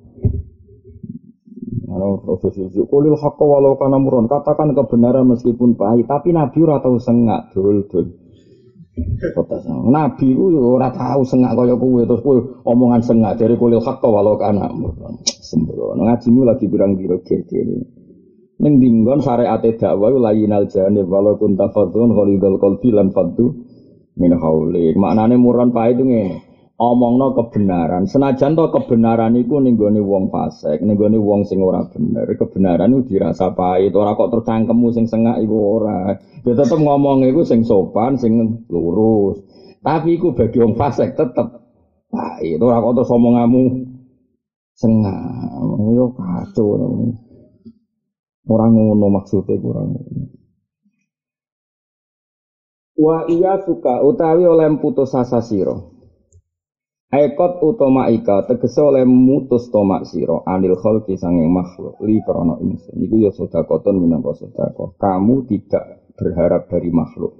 [1.87, 4.29] Ana proses kulil haqqa walau kana muron.
[4.29, 8.26] Katakan kebenaran meskipun pahit, tapi Nabi ora tahu sengak dul-dul.
[9.93, 14.41] Nabi ku ora tahu sengak kaya kowe terus kowe omongan sengak dari kulil haqqa walau
[14.41, 14.73] kana.
[15.45, 17.61] Sembrono ngajimu lagi birang biro gede.
[18.57, 23.53] Ning dinggon syariat dakwah layinal janib walau kunta khalidul qalbi lan fadhu
[24.17, 24.97] min hauli.
[24.97, 26.46] Maknane muron pahit itu ngene
[26.77, 28.05] omongno kebenaran.
[28.05, 32.29] Senajan to kebenaran iku ning gone wong fasik, ning gone wong sing ora bener.
[32.37, 36.17] Kebenaran iku dirasa pahit, ora kok tercangkemmu sing sengak iku ora.
[36.45, 39.41] Ya tetep ngomong iku sing sopan, sing lurus.
[39.81, 41.49] Tapi iku bagi wong fasik tetep
[42.13, 42.61] pahit.
[42.61, 43.63] Ora kok terus omonganmu
[44.77, 45.57] sengak.
[45.97, 46.77] Yo kacau.
[48.47, 49.91] Orang ngono maksudnya kurang
[52.95, 55.96] Wa iya suka utawi oleh putus asa siro.
[57.07, 62.99] Ekot utama ika tegese oleh mutus tomak siro anil kholki sanging makhluk li krono ingsun.
[62.99, 64.99] Iku ya sodakoton minangka sodako.
[64.99, 67.31] Kamu tidak berharap dari makhluk.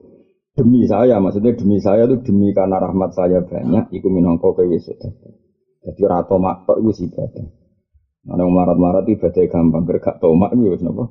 [0.55, 3.91] Demi saya, maksudnya demi saya itu demi karena rahmat saya banyak.
[3.91, 5.35] Iku minangka kowe sodako.
[5.83, 7.47] Jadi rato mak tok iku ibadah.
[8.31, 11.11] Ana marat-marat ibadah gampang, bergak tomak iku wis napa?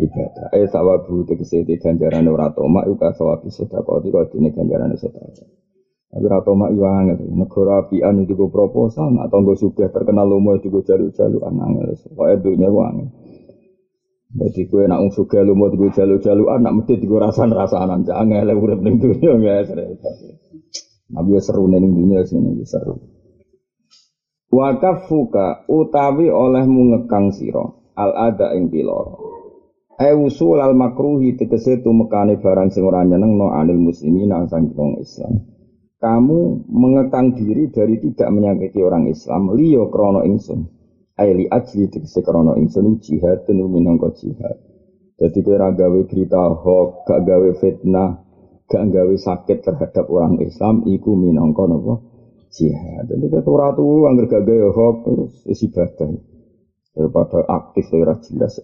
[0.00, 0.56] Ibadah.
[0.56, 5.59] Eh sawabu tegese tomak iku kasawabi sedekah iki kok dene ganjarane sedekah.
[6.10, 7.22] Tapi rata mak yo angel.
[7.30, 11.94] Negara apian itu gue proposal, nak tonggo sudah terkenal lomo itu gue jalu-jalu angel.
[12.18, 13.08] Pokoknya dunia gue angel.
[14.30, 18.58] Jadi gue nak ung suka lomo itu gue jalu-jalu anak mesti gue rasan rasanan angel.
[18.58, 20.14] Urip ning dunia nggak repot.
[21.14, 22.98] Nabi seru ning dunia sini seru.
[24.50, 29.30] Wakafuka utawi olehmu ngekang siro al ada ing piloro.
[29.94, 35.59] E usul al makruhi tegese tumekane barang sing ora nyeneng no anil muslimin sang Islam
[36.00, 40.80] kamu mengekang diri dari tidak menyakiti orang Islam liyo krono ingsun
[41.20, 44.56] Aili ajli tegese krana ingsun jihad tenu minangka jihad.
[45.20, 48.24] Jadi kira gawe berita hoax, gak gawe fitnah,
[48.64, 52.00] gak gawe sakit terhadap orang Islam, iku minangka napa
[52.48, 53.04] jihad.
[53.04, 56.16] Jadi kita ratu angger gak gawe hoax terus isi badan
[56.96, 58.56] daripada aktif ora jelas.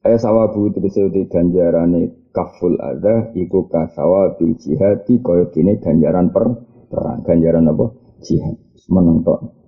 [0.00, 6.48] Ayah sawabu tegese ganjarane kaful ada iku kasawa bil jihad koyo kini ganjaran per
[6.90, 7.22] perang.
[7.22, 7.86] Ganjaran apa?
[8.26, 8.58] Jihad.
[8.90, 9.60] Menentok.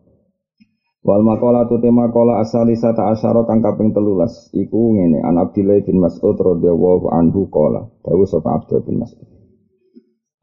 [1.02, 4.50] Wal makola tu tema kola asali sata asyara kang kaping telulas.
[4.54, 9.26] Iku ngene an Abdillah bin Mas'ud radhiyallahu anhu kola dawuh sapa Abdul bin Mas'ud.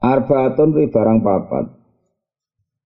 [0.03, 1.65] Arbaatun ri barang papat.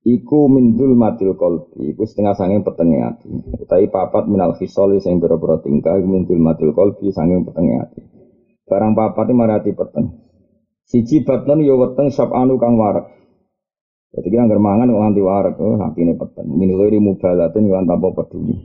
[0.06, 3.30] Iku mindul matil kolbi iku setengah sanging petenge ati.
[3.58, 8.02] Utawi papat minal khisoli sing boro-boro tingkah mindul matil kolbi sanging petenge ati.
[8.70, 10.22] Barang papat iki marati peteng.
[10.86, 13.23] Siji batun yo weteng sab anu kang warak
[14.14, 16.46] jadi kita nggak mangan nganti warak, oh hati ini peteng.
[16.46, 18.62] Minuliri mubalatin kan tanpa peduli.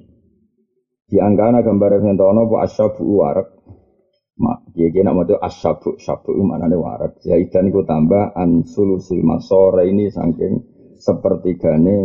[1.09, 3.49] Di angkana gambar yang tahu bu asyabu warak.
[4.39, 7.17] Mak, dia kira nama itu asyabu, syabu mana nih warak.
[7.25, 10.53] Zaidan itu tambah ansulusil masore ini saking
[11.01, 11.97] sepertigane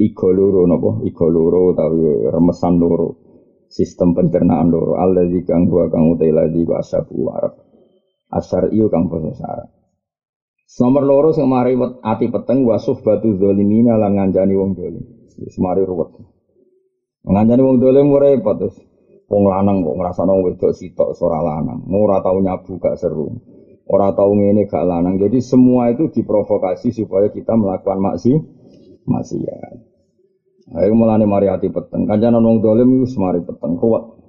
[0.00, 2.02] igoloro nopo igoloro tapi
[2.34, 3.20] remesan loro
[3.68, 7.54] sistem pencernaan loro alladzi kang huwa kang utai ladzi wa asyabu warak.
[8.32, 9.81] Asar iyo kang syarat.
[10.80, 15.04] Nomor loro sing mari ati peteng wasuh batu zalimina lan nganjani wong dolim.
[15.36, 16.16] Wis mari ruwet.
[17.28, 18.76] Nganjani wong dolim ora repot terus.
[19.28, 21.84] Wong lanang kok ngrasakno wedok sitok ora lanang.
[21.92, 23.36] Ora tau nyabu gak seru.
[23.84, 25.20] Ora tau ngene gak lanang.
[25.20, 28.32] Jadi semua itu diprovokasi supaya kita melakukan maksi
[29.04, 29.76] maksiat.
[30.72, 32.08] Ayo mulane mari ati peteng.
[32.08, 34.21] Kancanan wong dolim wis mari peteng ruwet.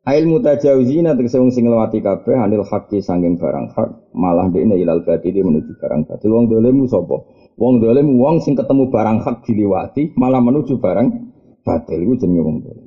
[0.00, 5.04] Ail mutajawizina tegese wong sing nglewati kabeh anil haqqi sanging barang hak malah dekne ilal
[5.04, 7.20] batili menuju barang batil wong dolim sapa?
[7.60, 11.04] Wong dolim wong sing ketemu barang hak diliwati malah menuju barang
[11.60, 12.86] batil iku jenenge wong dolim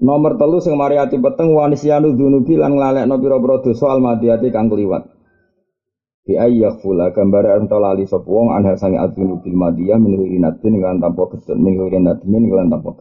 [0.00, 5.08] Nomor telu sing mari ati peteng wanisyanu dzunubi lan nglalekno pira-pira dosa almadiyati kang kliwat.
[6.24, 11.00] Bi ayyakfula gambar ento lali sapa wong anha sange adzunu bil madiyah min natin kan
[11.00, 12.92] tanpa ketun min nadmin kan tanpa.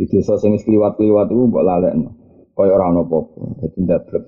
[0.00, 2.08] Di dosa sing wis kliwat-kliwat iku mbok lalekno.
[2.56, 3.60] Kaya ora ana apa-apa.
[3.60, 4.24] Dadi ndablek.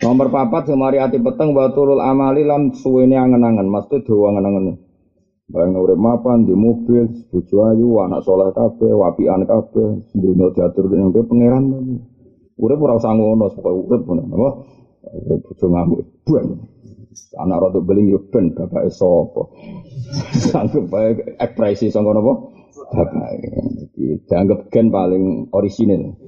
[0.00, 4.80] Nomor papat sing mari ati peteng wa turul amali lan suwene angen-angen, maksud dawa angen-angen.
[5.44, 11.12] Bareng urip mapan di mobil, bojo ayu, anak soleh kabeh, wapian kabeh, dunia diatur ning
[11.12, 11.64] pangeran.
[12.56, 14.24] Urip ora usah ngono, pokoke urip ngono.
[14.24, 14.48] Apa?
[15.20, 16.00] Urip bojo ngamuk.
[16.24, 16.46] Buan.
[17.36, 19.52] Anak rada beling yo ben bapake sapa.
[20.48, 22.16] Sanggup bae ekspresi sangka?
[22.74, 23.30] Bapak.
[24.26, 26.18] Dianggap gen paling orisinil.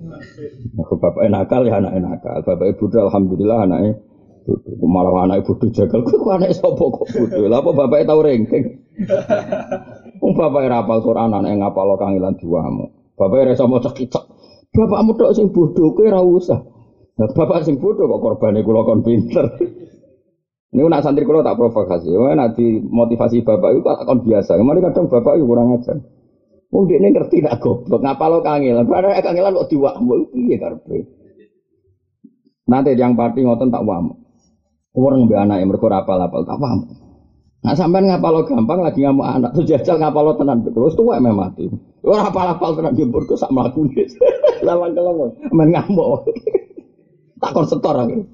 [0.78, 2.38] Aku bapak nakal ya anak nakal.
[2.46, 3.98] Bapak ibu alhamdulillah anaknya
[4.86, 7.46] malah anak ibu jagal kok anak sapa kok bodoh.
[7.50, 8.64] Lah apa bapak tahu rengking?
[10.22, 12.86] Wong bapak ora hafal Quran anak ngapal kangilan diwamu.
[13.18, 14.24] Bapak ora iso maca kitab.
[14.70, 16.06] Bapakmu tok sing bodoh kowe
[16.36, 16.60] usah.
[17.16, 19.56] Nah, bapak sing bodoh kok korbane kula kon pinter.
[20.76, 24.60] Ini nak santri kalau tak provokasi, wah nanti motivasi bapak itu akan biasa.
[24.60, 25.96] Kemarin kadang bapak itu kurang ajar.
[26.66, 28.90] Mungkin ini ngerti tak goblok, ngapa lo kangelan?
[28.90, 31.06] Padahal kangelan kok diwamu, iya karpe.
[32.66, 34.18] Nanti yang party ngotot tak wamu.
[34.96, 36.90] Orang be anak yang berkor apal apal tak wamu.
[37.62, 41.22] Nah sampai ngapa lo gampang lagi ngamuk anak tuh jajal ngapa lo tenan terus tua
[41.22, 41.70] emang mati.
[42.02, 44.10] Orang apal apal tenan jemput tuh sak melakukan.
[44.66, 46.26] Lawan kelong, main ngamuk.
[47.38, 48.26] Tak konsetor aku.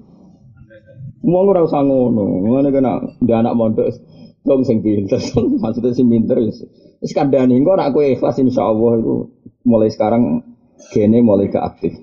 [1.23, 2.49] Wong ora usah ngono.
[2.49, 2.91] Ngene kena
[3.29, 3.87] anak mondok
[4.43, 5.19] dong sing pinter.
[5.63, 6.63] Maksudnya sing pinter wis
[6.99, 9.15] wis kandhani engko nek kowe ikhlas insyaallah itu
[9.63, 10.43] mulai sekarang
[10.91, 11.95] gene mulai ke aktif.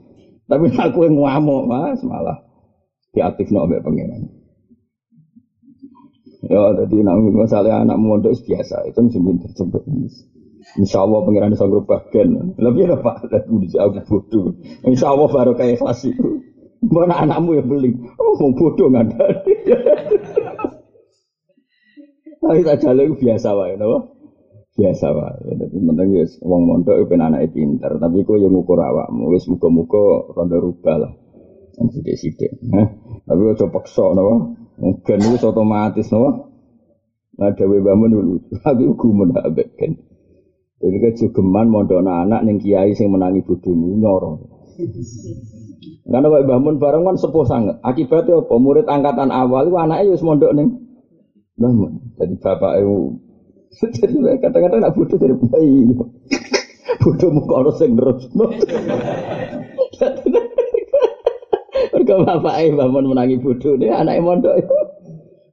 [0.49, 2.41] Tapi nek kowe ngamuk Mas malah
[3.13, 4.41] diaktif no mbek pangeran.
[6.41, 9.83] Ya, jadi nak misalnya anak mondok biasa, itu mesti pinter cepet.
[10.81, 12.57] Insya Allah pengiran bisa berubah gen.
[12.57, 13.29] Lebih apa?
[13.29, 14.47] Lebih aku bodoh.
[14.89, 16.41] Insya Allah baru kayak ikhlas itu.
[16.81, 17.93] Mana anakmu yang beli?
[18.17, 19.27] Oh, bodoh nggak ada.
[22.41, 24.17] Tapi tak jalan biasa wae, no?
[24.75, 25.39] Biasa wae.
[25.45, 27.93] Jadi penting ya, uang mondok itu kan anak pinter.
[28.01, 31.13] Tapi kok yang ngukur awakmu, wis muka-muka rada rubah lah.
[31.77, 32.53] Yang sidik-sidik.
[32.57, 32.89] Eh?
[33.29, 34.57] Tapi kok coba paksa, no?
[34.81, 36.49] Mungkin itu otomatis, no?
[37.37, 38.35] Nah, dewe bangun dulu.
[38.65, 39.93] Tapi gumun abek kan.
[40.81, 44.37] Jadi jogeman mondok anak yang kiai sing menangi bodohmu nyorong.
[46.09, 47.77] Karena kalau bangun bareng kan sepuh sangat.
[47.85, 48.55] Akibatnya apa?
[48.57, 50.69] Murid angkatan awal itu anaknya ya mondok nih.
[51.61, 51.93] Bangun.
[52.17, 52.97] Jadi bapak itu
[54.01, 55.95] jadi kadang-kadang nak bodoh dari bayi.
[57.01, 58.29] Bodoh muka orang yang terus.
[61.91, 64.75] Mereka bapak itu bangun menangi bodoh nih anaknya mondok itu.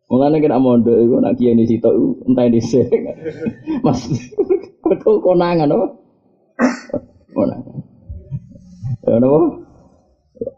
[0.08, 1.88] Mulanya kena mondok itu nak kiai ini situ
[2.26, 2.64] entah di
[3.84, 4.08] Mas,
[5.04, 5.88] kau konangan apa?
[7.36, 7.78] Konangan.
[9.04, 9.40] Ya napa?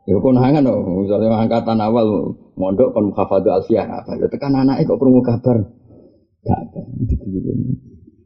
[0.06, 5.00] Ya konangan loh, misalnya angkatan awal mondok kon hafadhu alfiyah apa ya tekan anake kok
[5.00, 5.64] krungu kabar.
[6.44, 6.80] Gak apa.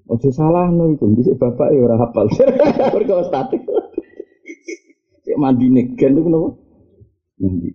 [0.10, 2.28] Ojo salah no itu, bisa bapak ya orang hafal.
[2.94, 3.62] Mereka statik.
[5.24, 6.50] Cek mandi negen itu kenapa?
[7.40, 7.70] Mandi.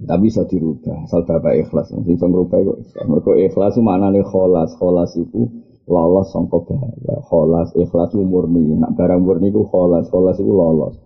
[0.00, 1.92] Tapi bisa dirubah, asal bapak ikhlas.
[1.92, 2.78] Sing bisa ngerubah kok.
[3.04, 5.44] Mereka ikhlas nih kholas, kholas itu
[5.84, 7.20] lolos sangka bahaya.
[7.28, 8.80] Kholas, ikhlas murni.
[8.80, 10.96] Nak barang murni itu kholas, kholas itu lolos.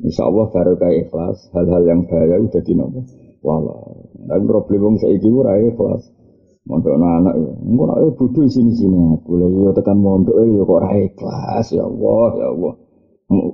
[0.00, 2.72] Insya Allah baru kayak ikhlas, hal-hal yang bahaya udah di
[3.42, 4.10] Lolos.
[4.28, 6.02] Tapi problem saya ini ora ikhlas.
[6.68, 7.52] Mondok anak ya.
[7.64, 9.40] Engko nek bodho sini-sini aku.
[9.40, 12.74] Lah yo tekan mondok ya kok ora ikhlas ya Allah, ya Allah.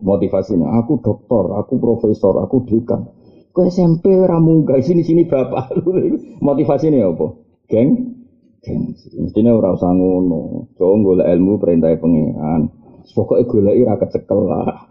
[0.02, 3.10] Motivasinya aku dokter, aku profesor, aku dekan.
[3.54, 6.18] Kok SMP ora munggah sini-sini bapak lu.
[6.42, 7.26] Motivasinya apa?
[7.70, 8.18] Geng?
[8.66, 8.82] Geng.
[9.22, 10.74] Mestinya ora usah ngono.
[10.74, 12.66] Coba golek ilmu perintah pengiran.
[13.14, 14.90] Pokoknya golek ira kecekel lah.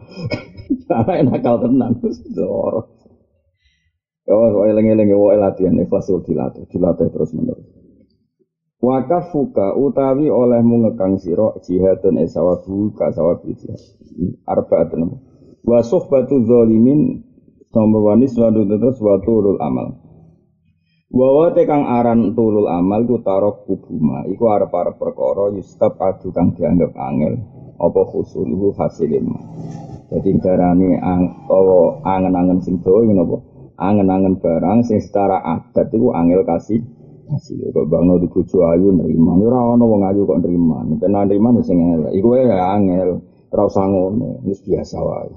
[1.03, 1.99] Anak nakal tenan.
[2.31, 2.92] Dor.
[4.23, 7.67] Oh, eling-eling wae latihan ikhlas dilatih, dilatih terus menerus.
[8.83, 13.79] Wakafuka utawi olehmu ngekang sira jihadun esawabu ka sawabu jihad.
[14.43, 15.19] Arbaatun.
[15.63, 17.23] Wa suhbatu zalimin
[17.71, 20.03] nomor wanis wa terus wa turul amal.
[21.11, 26.91] Wa kang aran tulul amal ku tarok kubuma iku arep-arep perkara yustab adu kang dianggap
[26.95, 27.39] angel
[27.79, 29.31] apa khusuluhu hasilin.
[30.11, 31.47] Jadi darani ang
[32.03, 33.52] angen-angen sing dawa napa?
[33.73, 36.81] Angen-angen barang sing secara adat iku angel kasih
[37.23, 39.39] Hasil kok bangno di bojo ayu nerima.
[39.39, 40.83] Ora ana wong ayu kok nerima.
[40.83, 42.11] Nek nerima sing elek.
[42.19, 43.23] Iku ya angel.
[43.55, 44.43] Ora usah ngono.
[44.43, 45.31] Biasa wae.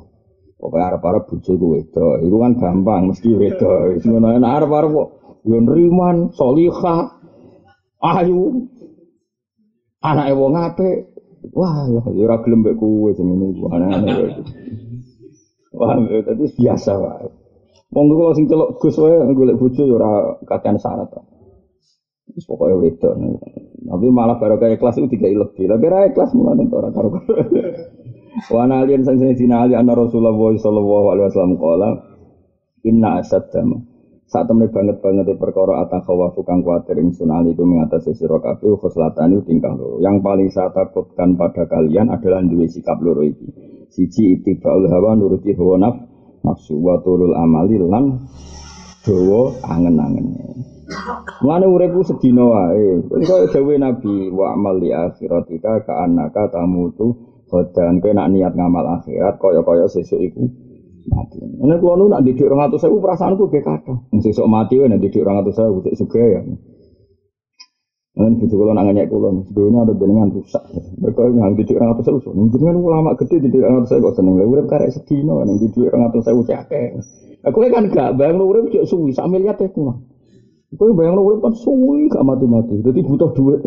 [0.59, 2.15] Pokoke arep-arep bojo iku wedok.
[2.27, 3.79] Iku kan gampang mesti wedok.
[3.95, 5.09] Wis ngono nek arep-arep kok
[5.47, 7.07] yo neriman, salihah,
[8.03, 8.67] ayu.
[10.03, 10.97] Anake wong apik.
[11.55, 14.15] Wah, ya ora gelem mek kowe ngono iku aneh-aneh.
[15.71, 17.46] Wah, tadi biasa wae.
[17.95, 20.11] Wong kok sing celok Gus wae golek bojo ya ora
[20.43, 21.11] kakean syarat.
[22.47, 23.15] Pokoknya wedok.
[23.87, 25.71] Tapi malah baru kayak kelas itu tiga lebih.
[25.71, 27.09] Tapi raya kelas mulai orang karo.
[28.53, 31.89] Wana alian sang sang dina ali anna Rasulullah sallallahu alaihi wasallam qala
[32.85, 33.81] inna asad dama.
[34.27, 39.39] Saat temen banget banget perkara atang khawafu kang kuatir ingsun aliku mengatasi sira kabeh khoslatani
[39.47, 40.03] tingkah loro.
[40.03, 43.47] Yang paling saya takutkan pada kalian adalah duwe sikap loro iki.
[43.87, 45.95] Siji ittiba'ul hawa nuruti hawa naf
[46.47, 48.23] nafsu wa turul amali lan
[49.03, 50.47] dawa angen-angene.
[51.43, 53.03] Mulane uripku sedina wae.
[53.27, 57.15] Kaya dawuh Nabi wa amal li akhiratika ka annaka tamutu
[57.51, 60.47] badan kowe nak niat ngamal akhirat kaya-kaya sesuk iku
[61.11, 61.39] mati.
[61.43, 63.99] Nek kula nu nak didik 200.000 perasaanku ge kathah.
[64.23, 66.43] Sesuk mati wae nak didik 200.000 sik suge ya.
[68.17, 70.65] Bojo kula nak nganyek kula, dunia ada jenengan rusak.
[71.05, 72.49] Mereka ngang didik 200.000.
[72.49, 74.41] Jenengan ulama gede didik 200.000 kok seneng.
[74.41, 76.91] Lha urip karek sedina nang didik 200.000 cakek.
[77.45, 82.09] Aku kan gak bayang urip cek suwi sak miliar teh Kowe bayang urip kan suwi
[82.09, 82.81] gak mati-mati.
[82.81, 83.61] Jadi butuh duit.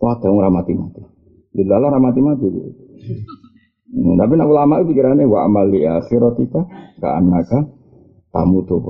[0.00, 1.04] Wah, gak ora mati-mati.
[1.52, 2.48] Dilala ora mati-mati.
[3.92, 6.64] Hmm, tapi nak ulama itu pikirannya wa amali akhiratika
[6.96, 7.68] ka anaka
[8.32, 8.80] tamu tuh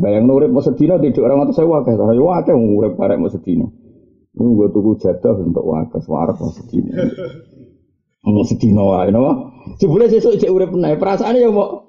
[0.00, 2.00] Bayang urip mau sedina tidak orang atau saya wakil.
[2.00, 3.68] Orang wakil urip parek mau sedina.
[4.36, 6.00] Ini gue tunggu jatuh untuk wakil.
[6.04, 6.92] Suarap mau sedina.
[8.20, 9.52] Mau sedina wae, no?
[9.80, 11.00] Jebule sesuk cek urip naik.
[11.00, 11.88] Perasaan ya mau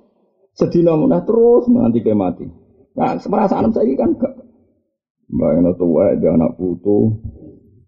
[0.56, 2.48] sedina menah terus nanti ke mati.
[2.96, 4.48] Nah, perasaan saya kan gak
[5.28, 7.20] Mbak Eno tua, dia anak putu.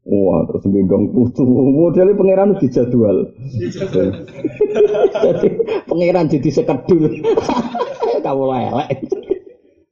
[0.04, 1.48] Wah, terus genggam putu.
[1.48, 3.32] Modelnya pangeran dijadwal.
[5.24, 5.48] jadi
[5.88, 7.08] pangeran jadi sekedul.
[8.26, 9.08] Kamu lelek.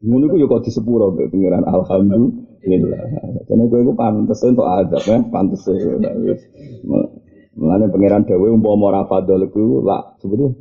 [0.03, 2.46] Ngono ku yo kok disepuro mbek pangeran alhamdulillah.
[2.61, 5.97] Karena gue itu pantes untuk adab ya, pantes ya.
[7.57, 9.49] Mulane pangeran dawuh umpama ora fadl
[9.81, 10.53] lak sebetulnya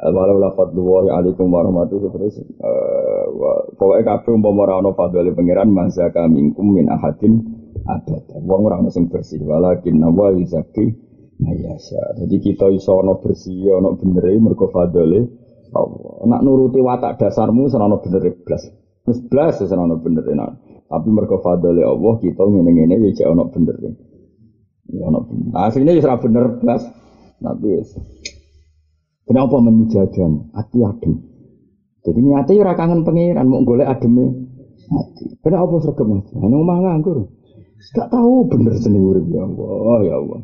[0.00, 3.24] walau la fadlullahi alaikum warahmatullahi terus uh,
[3.76, 7.44] pokoknya kabeh umpama ora ana fadlile pangeran mazaka minkum min ahadin
[7.84, 10.96] ada wong ora ono sing bersih walakin nawa yuzaki
[11.38, 15.28] mayasa jadi kita iso bersih ana bener mergo fadlile
[15.70, 16.26] Allah.
[16.26, 18.66] Nak nuruti watak dasarmu serana bener blas.
[19.06, 20.50] Wis blas serana bener nah.
[20.90, 23.76] Tapi mergo fadlile Allah kita ngene-ngene ya jek bener
[24.90, 26.82] ya ana bener asline ya bener blas
[27.38, 27.78] tapi
[29.30, 30.50] Kenapa menujadam?
[30.50, 31.22] Hati adem.
[32.02, 34.26] Jadi niatnya ya kangen pangeran mau golek ademe
[34.90, 35.38] hati.
[35.38, 36.34] Kenapa sergem hati?
[36.34, 37.30] Hanya ngomong nganggur.
[37.94, 40.40] Gak tahu bener seneng urip ya Allah, ya Allah.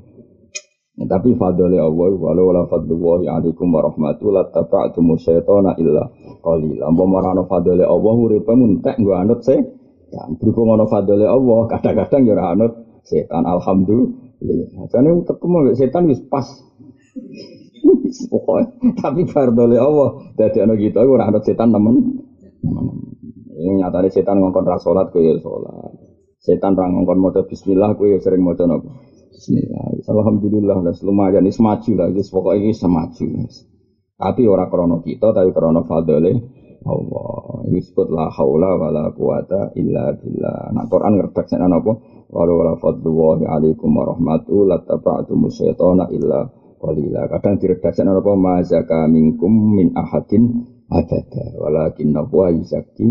[0.96, 6.06] Ya, tapi fadli Allah walau la fadlullahi alaikum warahmatullahi taba'tumu syaitana illa
[6.46, 6.86] qalila.
[6.86, 9.66] Mbok marano fadli Allah uripe muntek nggo anut se.
[10.06, 13.42] Dan berhubung ana fadli Allah, kadang-kadang ya ora anut setan.
[13.42, 14.86] Alhamdulillah.
[14.90, 16.46] Jane ketemu setan wis pas.
[18.30, 18.70] Pokoknya,
[19.02, 20.30] tapi fardole Allah.
[20.38, 22.22] Jadi anak kita ora ada setan temen.
[23.56, 25.34] Ini nyatanya setan ngongkon ra salat kowe ya.
[26.38, 28.90] Setan ra ngongkon maca bismillah kowe ya sering maca napa?
[29.32, 30.00] Bismillah.
[30.06, 33.26] Alhamdulillah dan lumayan ini semaju lah, ini pokoknya ini semaju.
[34.16, 36.55] Tapi orang krono kita, tapi krono fadole
[36.86, 37.66] Allah.
[37.66, 40.70] Ini disebut la haula wa la quwata illa billah.
[40.70, 41.92] Nah Quran ngertek sana apa?
[42.30, 46.46] Walau la fadlullahi alaikum wa rahmatuhu la taba'atumu syaitana illa
[46.78, 47.26] qalila.
[47.26, 48.32] Kadang diredaksi apa?
[48.38, 51.44] Ma zaka minkum min ahadin abada.
[51.58, 53.06] Walakin nabwa yuzaki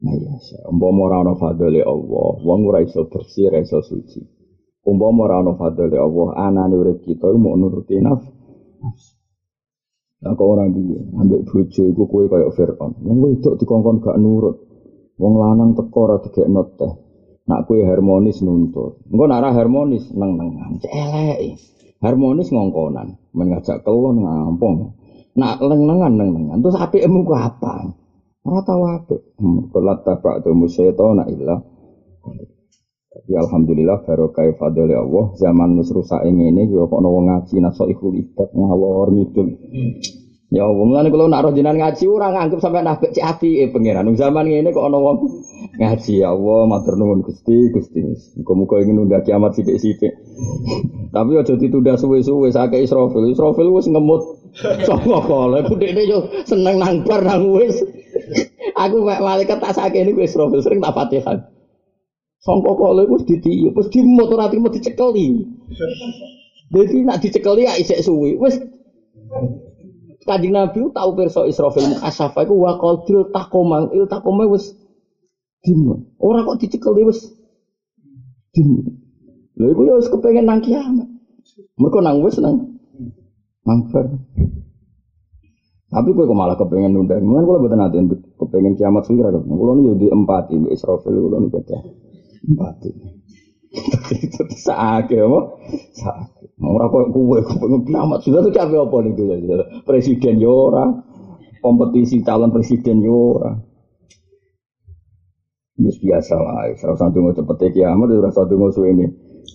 [0.00, 0.68] mayasya.
[0.70, 4.20] Umpama ora Allah, wong ora iso bersih, suci.
[4.86, 8.00] Umpama ora ana Allah, anane urip kita mau nuruti.
[10.18, 12.98] Nah, kau orang dia ambil bojo iku kowe kaya Fir'aun.
[13.06, 14.58] Wong wedok dikongkon gak nurut.
[15.14, 16.92] Wong lanang teko ora digekno teh.
[17.46, 18.98] Nak kue harmonis nuntut.
[19.08, 20.82] Engko nak ora harmonis neng-nengan.
[20.84, 21.56] Elek.
[21.98, 24.94] Harmonis ngongkonan, mengajak kelon ngampung.
[25.38, 26.58] Nak neng-nengan neng-nengan.
[26.62, 27.94] Terus apikmu ku apa?
[28.42, 29.38] Ora tau apik.
[29.70, 31.62] Kulat tabak tu musyaitona illa.
[33.28, 38.16] Tapi alhamdulillah barokah fadli Allah zaman nus rusak ini yo kok ono ngaji naso ikhul
[38.16, 39.52] ibadah ngawur ngidul.
[40.48, 44.08] Ya Allah, mulane kalau nak rojinan ngaji orang nganggep sampai nafek cek eh pangeran.
[44.16, 45.16] Zaman ini kok ono wong
[45.76, 48.00] ngaji ya Allah matur nuwun Gusti Gusti.
[48.40, 50.24] Muga-muga ingin nunda kiamat sithik-sithik.
[51.12, 53.28] Tapi aja ditunda suwe-suwe sakit Israfil.
[53.28, 54.24] Israfil wis ngemut.
[54.88, 57.76] Sapa kala budekne yo seneng nang bar nang wis.
[58.72, 61.57] Aku malaikat tak sakene wis Israfil sering tak Fatihah.
[62.38, 65.42] Sangka kala iku ditiup, wis dimut ora trimo dicekeli.
[66.70, 68.38] Jadi nak dicekeli ya isek suwi.
[68.38, 68.62] Wis
[70.22, 74.76] Kanjeng Nabi tahu perso Israfil mukasafa iku wa qadil taqoma, il taqoma wis
[75.66, 76.06] dimut.
[76.22, 77.26] Ora kok dicekeli wis
[78.54, 78.86] dimut.
[79.58, 81.10] Lha iku ya wis kepengin nang kiamat.
[81.74, 82.78] Mergo nang wis nang
[83.66, 84.14] mangfer.
[85.88, 87.16] Tapi gue malah kepengen nunda.
[87.16, 87.96] Mungkin kalau betul nanti
[88.38, 89.26] kepengen kiamat suwi.
[89.26, 91.78] Kalau nih di empat ini Israfil kalau nih beda
[92.46, 93.08] ini.
[94.58, 95.40] Sakit apa?
[95.92, 96.48] Sakit.
[96.58, 99.14] Kok gue kepengen kiamat sudah tuh capek apa tuh
[99.86, 100.84] Presiden Yora,
[101.62, 103.54] kompetisi calon presiden Yora.
[105.78, 106.74] Ini biasa lah.
[106.74, 109.06] Salah satu mau cepet kiamat, salah satu mau suwe ini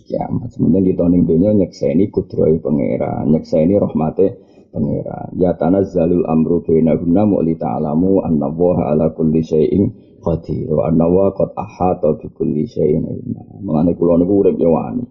[0.07, 0.55] kiamat.
[0.55, 4.39] Sementara kita ning dunia nyekseni kudroi pangeran, nyekseni rahmate
[4.71, 5.35] pangeran.
[5.35, 9.91] Ya tanazzalul amru bainahunna mu'li ta'lamu anna ala kulli syai'in
[10.25, 13.41] qadir wa anna wa qad ahata bi kulli syai'in ilma.
[13.65, 15.03] Mengane kula niku urip yo wani.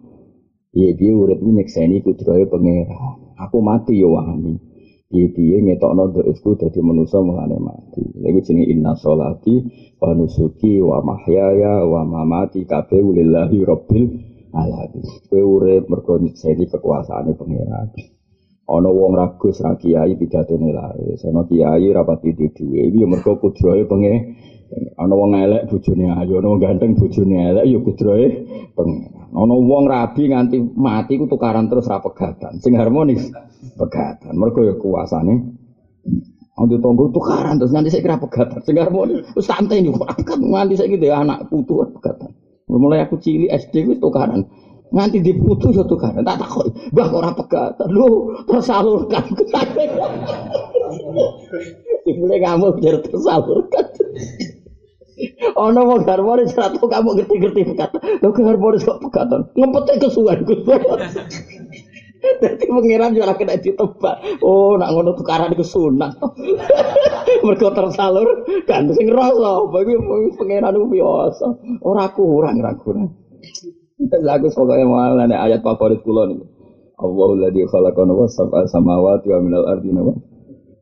[0.73, 3.37] Piye piye urip nyekseni kudrohe pangeran.
[3.37, 4.57] Aku mati yo wani.
[5.13, 8.01] Piye piye ngetokno dhaifku dadi manusa mengane mati.
[8.01, 9.55] Iku jenenge inna sholati
[10.01, 14.05] wa nusuki wa mahyaya wa mamati kabeh lillahi rabbil
[14.57, 15.05] alamin.
[15.29, 17.93] Kowe urip mergo nyekseni kekuasaane pangeran.
[18.69, 22.89] Ana wong ragus ra kiai pidatone laris ana kiai rapat piti duwe.
[22.89, 24.15] Iki ya mergo kudrohe penge.
[24.97, 26.39] Ana wong elek bojone ayu.
[26.39, 28.27] Ana wong ganteng bojone elek ya kudrohe
[28.73, 32.63] pengen ana wong rabi nganti mati ku tukaran terus ra pegatan.
[32.63, 33.29] Sing harmonis
[33.77, 34.33] pegatan.
[34.39, 35.59] Mergo ya kuasane
[36.53, 38.61] Ando tonggo tukaran terus nganti saya kira pegatan.
[38.63, 42.33] Sing harmonis wis santai yo pegat nganti saiki dhewe anak putu pegatan.
[42.73, 44.49] Mulai aku cilik SD wis tukaran
[44.93, 49.25] nganti diputus satu kan tak takut bah ora pegatan lu tersalurkan
[52.03, 53.87] Mulai kamu biar tersalurkan.
[55.55, 57.63] Ono mau harmonis atau kamu ngerti-ngerti.
[58.21, 59.47] Lo ke harmonis kok pegatan.
[59.55, 60.67] Ngempetnya kesuwan Gus.
[62.23, 64.47] Jadi pengiran juga kena ditebak.
[64.47, 66.23] Oh, nak ngono tukaran iku sunat.
[67.47, 69.67] Mergo tersalur kan sing rasa.
[69.67, 69.99] Bagi
[70.39, 71.47] pengiran itu biasa.
[71.83, 72.63] Ora kurang,
[74.09, 74.23] kurang.
[74.27, 76.45] Lagu pokoknya malah ayat favorit kula niku.
[77.03, 80.15] Allahu ladzi khalaqana wa sab'a samawati wa minal ardi nawa.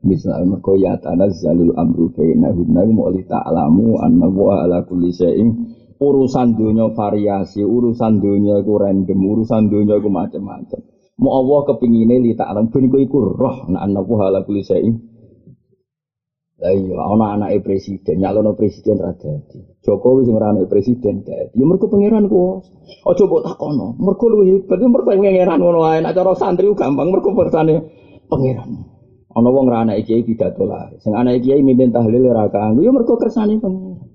[0.01, 6.89] Misal mergo ya tanazzalul amru bainahunna mu'li ta'lamu anna wa ala kulli syai'in urusan dunia
[6.97, 10.81] variasi, urusan dunia itu random, urusan dunia itu macam-macam.
[11.21, 14.65] Mau Allah kepingine li ta'lam ben iku roh nak anna wa ala kulli
[16.61, 19.65] lah iya, ana anake presiden, nyalono presiden ra dadi.
[19.81, 21.57] Jokowi sing ora anake presiden dadi.
[21.57, 22.61] Ya mergo pangeran ku.
[23.09, 23.97] Aja mbok takono.
[23.97, 26.05] Mergo luwih hebat, ya mergo pangeran ngono wae.
[26.05, 27.81] Nek cara santri gampang mergo persane
[28.29, 28.77] pangeran.
[29.33, 30.93] Ana wong ra anake kiai pidato lah.
[31.01, 34.13] Sing anake kiai mimpin tahlil ora kanggo, ya mergo kersane pangeran.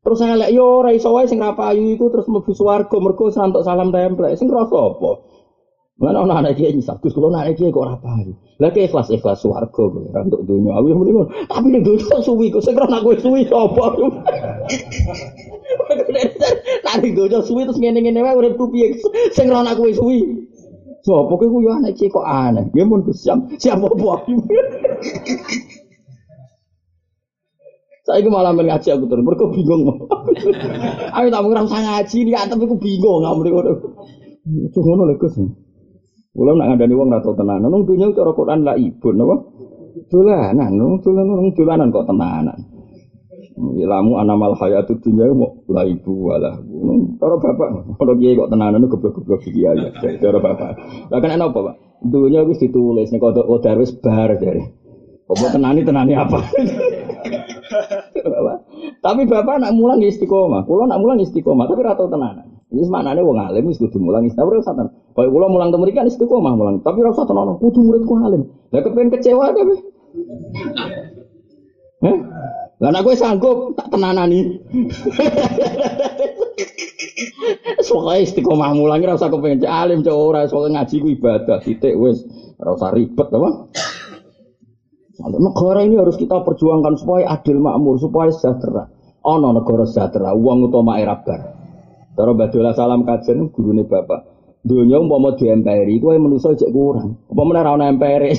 [0.00, 3.28] Terus saya lek yo ora iso wae sing ra payu iku terus mlebu swarga mergo
[3.28, 4.40] santuk salam templek.
[4.40, 5.10] Sing rasa apa?
[6.02, 8.34] Mana orang anak dia nyisap, terus kalau anak dia kok rapari.
[8.58, 10.74] Lagi ikhlas ikhlas suarga gue, untuk dunia.
[10.74, 13.86] Aku yang mendingan, tapi di dunia suwi, kok segera nak gue suwi apa?
[16.90, 18.98] Nanti dunia suwi terus ngene ngene wae tuh piye,
[19.30, 20.50] segera nak gue suwi.
[21.06, 22.66] So, pokoknya gue anak cek kok aneh.
[22.74, 24.26] Dia mau siap, siap apa?
[28.02, 29.86] Saya malah ngaji aku terus, mereka bingung.
[31.14, 33.78] Ayo tak mengira usah ngaji nih, tapi aku bingung mending udah.
[34.74, 35.38] Cuma nol lekas.
[36.32, 39.36] Kalau nak ngandani uang atau tenanan, nung dunia cara Quran lah ibu, napa?
[40.08, 42.56] Tulanan, nung tulanan, nung tulanan kok tenanan.
[43.52, 46.56] Ilamu anamal hayatu dunia mau lah ibu walah.
[47.20, 47.68] Cara bapak,
[48.00, 49.92] kalau dia kok tenanan goblok-goblok iki aja.
[49.92, 50.72] Cara bapak.
[51.12, 51.76] Lah kan apa, Pak?
[52.00, 54.64] Dunia wis ditulis nek kodok kodar wis bar dari.
[55.28, 56.40] Kok tenani tenani apa?
[59.04, 62.51] tapi bapak nak mulang istiqomah, kulo nak mulang istiqomah, tapi rata tenanan.
[62.72, 64.88] Ini maknanya wong alim wis kudu mulang istiqomah ora satan.
[65.12, 68.48] Kaya kula mulang temu kan istiqomah mulang, tapi ora usah tenan kudu muridku alim.
[68.72, 69.78] Lah kepen kecewa kabeh.
[72.00, 72.16] Heh?
[72.80, 74.40] Nek kowe sanggup tak tenanani.
[77.86, 82.24] Soalnya istiqomah mulang ora usah kepen alim cok ora soalnya ngaji ku ibadah titik wis
[82.56, 83.68] ora usah ribet apa.
[85.22, 88.88] Negara ini harus kita perjuangkan supaya adil makmur, supaya sejahtera.
[89.22, 91.61] Ono negara sejahtera, uang utama era bar.
[92.12, 94.28] Cara Badula salam kajen gurune bapak.
[94.62, 97.18] Dunia umpama di emperi, kowe manusa cek kurang.
[97.26, 98.30] Apa meneh ra ono emperi.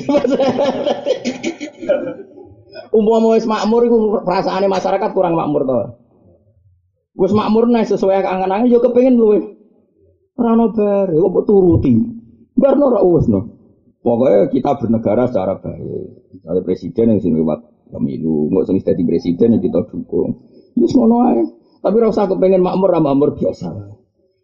[2.98, 5.76] umpama wis makmur iku perasaane masyarakat kurang makmur to.
[7.20, 9.40] Wis makmur nih sesuai angan-angan yo kepengin luwe.
[10.40, 11.92] Ora ono bare, kok turuti.
[12.56, 13.42] Barno ora wis no.
[14.00, 16.08] Pokoknya kita bernegara secara baik.
[16.40, 17.60] Misalnya presiden yang sini lewat
[17.92, 20.44] pemilu, nggak sing jadi presiden yang kita dukung.
[20.76, 21.63] Ini semua aja.
[21.84, 23.68] Tapi rasa kepengen makmur, makmur biasa.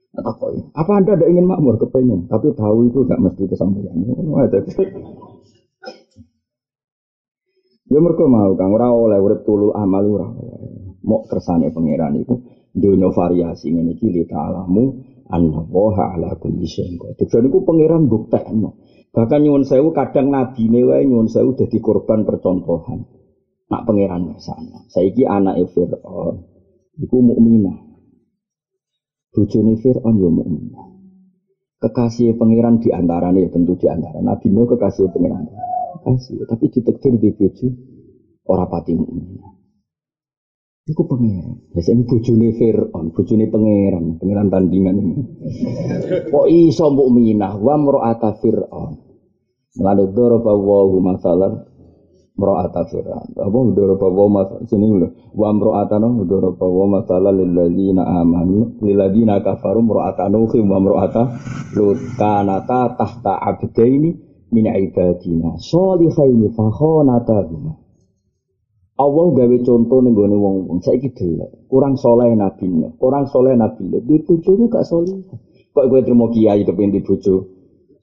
[0.10, 2.28] Atau apa Apa anda ada ingin makmur kepengen?
[2.28, 3.96] Tapi tahu itu nggak mesti kesampaian.
[7.90, 10.28] Ya mereka mau kang ora oleh urip tulu amal ora.
[11.00, 12.36] Mau kersane pangeran itu
[12.76, 14.84] dunia variasi ini kili ta'alamu
[15.32, 17.26] anna woha ala kulli syai'in qadir.
[17.26, 18.12] Jadi ku pangeran.
[19.10, 23.08] Bahkan nyuwun sewu kadang nabi wae nyuwun sewu dadi korban percontohan.
[23.72, 24.86] Nak pangeran sana.
[24.92, 26.49] Saiki anak Fir'aun
[27.00, 27.78] iku mukminah.
[29.32, 30.86] Bojone Fir'aun ya mukminah.
[31.80, 35.48] Kekasih pangeran di antaranya tentu di antara Nabi Nuh kekasih pangeran.
[36.00, 37.68] Kekasih, tapi ditekdir di bojo
[38.52, 39.50] ora pati mukminah.
[40.90, 41.72] Iku pangeran.
[41.72, 45.16] Biasanya bojone Fir'aun, bojone pangeran, pangeran tandingan ini.
[46.34, 48.94] Kok iso mukminah wa mar'ata Fir'aun.
[49.80, 51.69] Lalu doroba wa masalah
[52.40, 53.36] mro'ata fir'aun.
[53.36, 55.12] Apa udara bawa mas sini lho.
[55.36, 61.22] Wa mro'atana udara bawa masalah lil ladzina amanu lil ladzina kafaru mro'ata nuhi wa mro'ata
[61.76, 64.16] lut kanata tahta abdaini
[64.56, 67.90] min ibadina sholihaini fa khonatahuma.
[69.00, 72.68] Allah gawe contoh ning gone wong saiki delok kurang soleh nabi
[73.00, 75.24] kurang soleh nabi lo di bojomu gak soleh
[75.72, 77.48] kok kowe terima kiai kepengin di bojo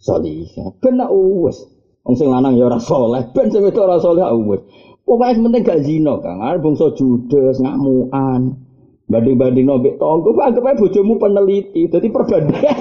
[0.01, 0.49] soleh
[0.81, 0.97] ben
[1.45, 1.76] wis
[2.07, 4.63] Wong sing lanang ya ora saleh, ben sing wedok ora saleh wis.
[5.07, 6.43] Pokoke penting gak zina, Kang.
[6.43, 8.59] Arep bangsa judes, ngamukan.
[9.07, 11.87] Banding-banding nombek tonggo, anggap bojomu peneliti.
[11.87, 12.79] Jadi perbandingan.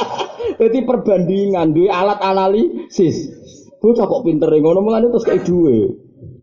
[0.60, 3.32] Jadi perbandingan, duwe alat analisis.
[3.80, 5.96] Bocah kok pinter ngono mulane terus kayak duwe.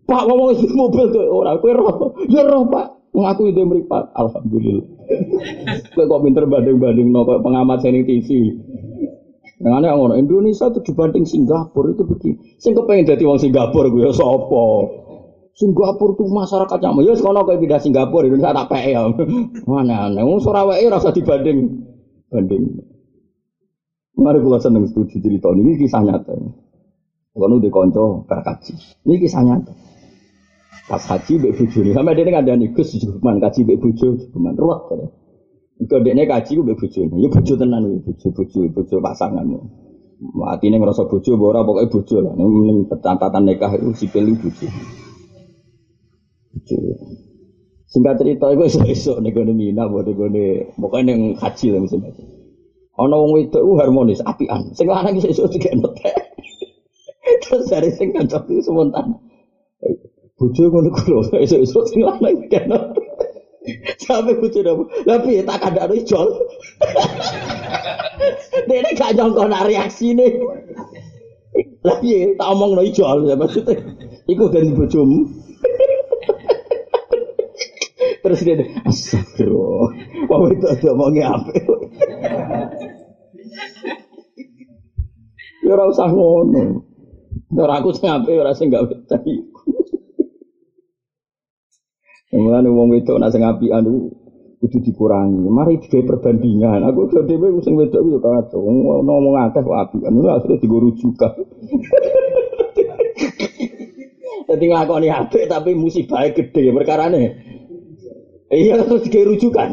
[0.10, 2.18] Pak ngomong itu mobil tuh ora kowe roh.
[2.26, 3.14] Ya roh, Pak.
[3.14, 4.10] Ngaku itu meripat.
[4.18, 4.86] Alhamdulillah.
[5.94, 8.58] kowe kok pinter banding-banding no pengamat seni TV.
[9.60, 12.56] Yang orang Indonesia itu dibanding Singapura itu begini.
[12.64, 14.68] Sing kepengen jadi orang Singapura gue ya sopo.
[15.52, 19.04] Singapura tuh masyarakatnya mau ya sekolah kayak beda Singapura Indonesia tak pe ya.
[19.70, 20.24] Mana aneh.
[20.24, 21.76] Wong Surabaya rasa dibanding
[22.32, 22.88] banding.
[24.16, 26.40] Mari kula seneng setuju cerita ini kisah nyata.
[27.36, 28.80] Kalau udah konco berkaji.
[29.04, 29.76] Ini kisah nyata.
[30.88, 31.92] Pas haji mbek bojone.
[31.92, 35.19] Sampai dia ada nih Gus kaji mbek bojo cuman ruwet.
[35.88, 37.00] Kau dekne kaji gue bojo.
[37.08, 39.48] Ya bojo tenan gue bojo bojo bojo pasangan.
[40.20, 42.36] Mati nih ngerasa bojo, bora pokoknya bojo lah.
[42.36, 44.68] Nih catatan nikah itu sipil itu bojo.
[46.52, 46.78] Bojo.
[47.90, 52.12] Singkat cerita itu esok-esok nih gue mina, buat gue nih pokoknya yang haji lah misalnya.
[53.00, 54.76] Ono wong itu harmonis, apian.
[54.76, 56.12] Sing lanang iso tiga notek.
[57.40, 59.16] Terus dari sing kancok itu spontan.
[60.36, 63.29] Bojo ngono kulo, esuk-esuk sing lanang tiga notek.
[64.02, 64.90] Sampai kucu dong.
[65.06, 66.28] Tapi tak ada ada jol.
[68.68, 70.40] Dia gak nyongko nak reaksi nih.
[71.82, 73.80] Lagi tak omong no jol ya maksudnya.
[74.30, 75.26] Iku dan bojomu.
[78.20, 79.90] Terus dia astagfirullah.
[80.28, 81.52] Wah itu ada omongnya apa?
[85.64, 86.84] Ya ora usah ngono.
[87.56, 89.22] Ora aku sing apik ora sing gak betah.
[92.30, 93.82] Mulane wong wedok nak sing apian
[94.62, 95.50] kudu dikurangi.
[95.50, 96.86] Mari digawe perbandingan.
[96.86, 98.62] Aku udah dhewe sing wedok yo kacau.
[99.02, 100.06] Ngomong akeh kok apik.
[100.06, 101.34] Anu akhirnya digo rujukan.
[104.50, 107.24] Jadi nglakoni apik tapi musibah gede perkarane.
[108.54, 109.70] Iya terus digawe rujukan.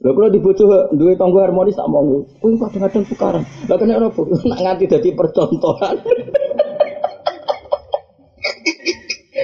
[0.00, 0.64] Lha kula dibojo
[0.96, 2.24] duwe tangga harmonis tak monggo.
[2.40, 3.44] Kuwi kadang-kadang tukaran.
[3.68, 4.00] Lah kena?
[4.48, 5.96] Nak nganti dadi percontohan.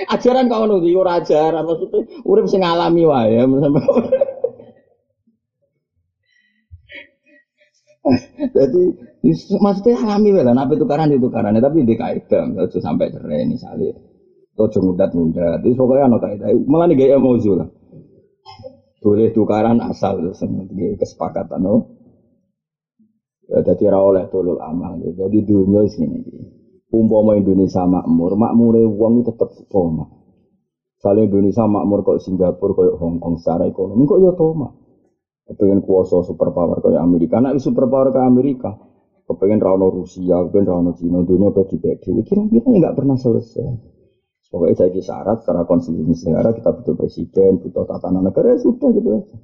[0.09, 2.01] ajaran kau nuti ora ajaran maksudnya?
[2.27, 3.43] Urip sing alami wae
[8.55, 8.83] Jadi
[9.59, 13.91] maksudnya alami lah, nabi tukaran itu tukaran, tapi di kaidah, itu sampai cerai misalnya,
[14.55, 17.67] atau mudat mudat, itu pokoknya anak kaidah, malah nih gaya mau lah.
[19.03, 21.75] Boleh tukaran asal semuanya kesepakatan, no.
[23.47, 26.23] Ya, jadi oleh tolol amal, jadi dunia sini.
[26.97, 30.09] Umpama Indonesia makmur, makmure wong tetap toma.
[30.97, 34.73] Misalnya Indonesia makmur kok Singapura, kok Hong Kong secara ekonomi, kok ya toma.
[35.47, 38.75] Kepengen kuasa superpower kayak Amerika, nah superpower ke Amerika.
[39.29, 42.25] Kepengen rano Rusia, kepengen rano Cina, dunia dibedi.
[42.25, 43.95] Kira-kira nggak pernah selesai.
[44.47, 49.19] Pokoknya saya syarat secara konstitusi negara kita butuh presiden, butuh tatanan negara ya sudah gitu
[49.19, 49.37] aja.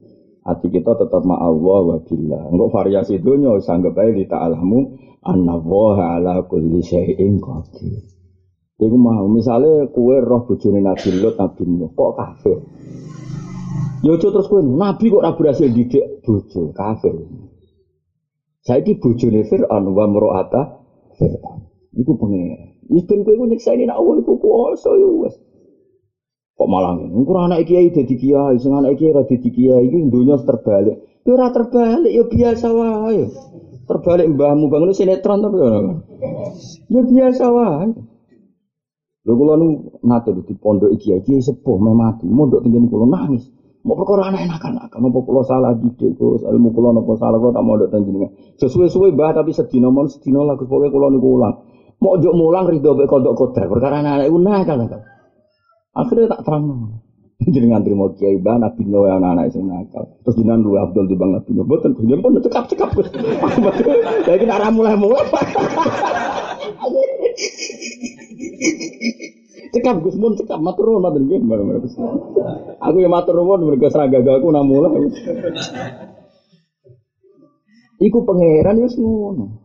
[0.42, 2.50] Hati kita tetap ma'allah wa billah.
[2.50, 4.80] Enggak variasi dunia, sanggap aja di ta'alamu
[5.22, 8.02] anna waha ala kulli syai'in qadir.
[8.82, 12.58] Iku mau misalnya kue roh bojone Nabi Lut Nabi Nuh kok kafir.
[14.02, 17.14] Yo ya terus kue Nabi kok ora berhasil didik bojo kafir.
[18.66, 20.62] Saiki bojone Fir'aun wa mro'ata
[21.14, 21.70] Fir'aun.
[21.94, 22.74] Iku pengen.
[22.90, 25.38] Wis ben kowe nyiksa ini nak awal iku kuwasa yo wis.
[26.58, 27.22] Kok malah ngene.
[27.22, 31.22] Anak kiai dadi kiai, sing anak kiai ora dadi kiai iki dunya terbalik.
[31.22, 33.30] Yo ora terbalik, yo biasa wae
[33.86, 35.70] terbalik mbahmu bangun sinetron tapi ya,
[36.90, 37.88] ya biasa wae.
[39.22, 39.66] Lho kula nu
[40.02, 43.46] nate di pondok iki iki sepuh me mati, mondok tengene kula nangis.
[43.82, 47.50] Mau perkara anak enakan akan apa kula salah didik kok ilmu kula napa salah kula
[47.54, 48.30] tak mondok teng jenengan.
[48.58, 51.54] Sesuwe-suwe mbah tapi sedina mon sedina lah pokoke kula niku ulang.
[52.02, 55.02] Mau njuk mulang rido mek kodok kodar perkara anak iku nakal nakal.
[55.94, 56.64] Akhirnya tak terang.
[57.50, 60.06] Jenengan terima kiai bah nabi no yang anak sing nakal.
[60.22, 62.90] Terus jenengan lu abdul di bang nabi no boten jenengan pun cekap cekap
[64.26, 65.26] jadi kita arah mulai mulai
[69.74, 70.14] cekap gus.
[70.14, 71.40] Mun cekap matur nuwun matur nggih
[72.78, 74.88] aku ya matur nuwun mergo aku namula
[78.02, 79.62] iku pangeran wis ngono.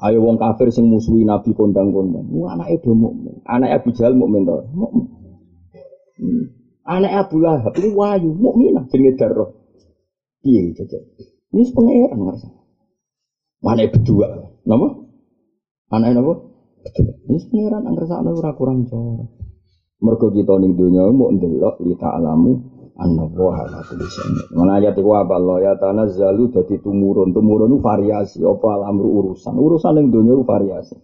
[0.00, 2.24] Ayo wong kafir sing musuhi Nabi kondang-kondang.
[2.32, 3.36] Wah anake do mukmin.
[3.44, 4.56] Anake Abu mukmin to.
[6.84, 9.50] Anak Abu Lahab ini wayu, mukminah darah.
[10.40, 11.04] Piye jajal?
[11.52, 12.48] Ini pangeran ngerasa.
[13.60, 14.28] Mana berdua?
[14.64, 14.88] Nama?
[15.92, 16.34] Anak apa?
[16.80, 17.12] Berdua.
[17.28, 19.24] Ini pangeran anak ora kurang cara.
[20.00, 21.76] Mergo kita ning donya mau ndelok
[23.00, 24.52] anna wa ala kulli syai'in.
[24.52, 27.32] Mana ayat iku apa Allah ya tanazzalu dadi tumurun.
[27.32, 29.56] Tumurun itu variasi apa alamru urusan.
[29.56, 30.96] Urusan donya itu variasi.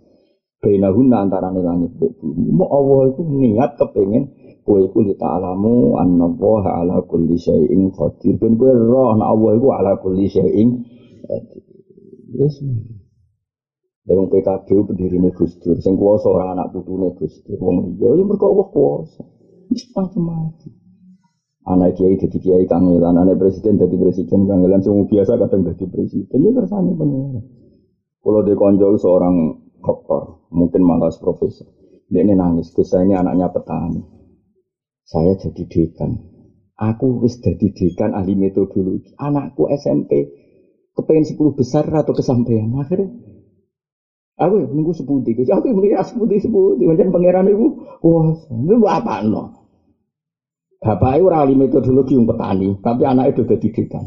[0.60, 2.48] Bainahunna antara langit dan bumi.
[2.52, 4.24] Mau Allah itu niat kepengen
[4.66, 8.34] Kue iku li ta'lamu Allah ala kulli syai'in qadir.
[8.34, 10.82] Ben kue roh na Allah iku ala kulli syai'in
[11.22, 11.62] qadir.
[12.34, 12.58] Yes.
[14.06, 18.14] Dari PKB pendiri ini Gus Dur, sing kuasa orang anak putune Gus Dur, wong liya
[18.14, 19.22] ya mergo Allah kuasa.
[19.66, 20.70] Wis macam-macam.
[21.66, 26.38] Anak kiai jadi kiai kangelan, anak presiden jadi presiden kangelan, semua biasa kadang jadi presiden,
[26.38, 27.42] ya kersane pengen.
[28.22, 31.66] Kalau dia konjol seorang dokter, mungkin malah profesor,
[32.06, 34.15] dia ini nangis, Gus anaknya petani
[35.06, 36.18] saya jadi dekan.
[36.76, 39.14] Aku wis jadi dekan ahli metodologi.
[39.16, 40.34] Anakku SMP
[40.92, 42.68] kepengen 10 besar atau kesampaian.
[42.74, 43.14] Akhirnya
[44.36, 45.32] aku ya nunggu sepundi.
[45.46, 46.84] Aku ya mikir sepundi sepundi.
[46.90, 47.66] Macam pangeran itu,
[48.02, 49.64] wah, itu apa no?
[50.76, 54.04] Bapak itu ahli metodologi yang petani, tapi anak itu udah dekan.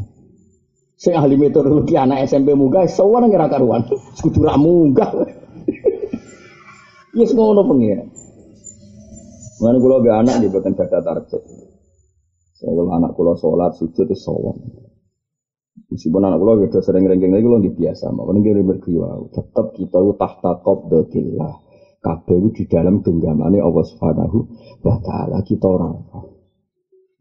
[0.94, 3.88] Saya ahli metodologi anak SMP munggah, semua ngira karuan.
[4.16, 5.10] Sekutu munggah.
[7.10, 8.06] Ya semua ono pengiran.
[9.60, 11.42] Mana kalau gak anak dia bukan gada target.
[12.56, 14.56] Saya kalau anak kalau sholat sujud itu sholat.
[15.92, 19.08] Meskipun anak kalau gitu sering rengking lagi kalau biasa, makanya dia berkiwa.
[19.32, 21.54] Tetap kita itu tahta qabdatillah.
[22.00, 24.38] Kabeh di dalam genggamannya Allah Subhanahu
[24.80, 26.00] wa taala kita orang.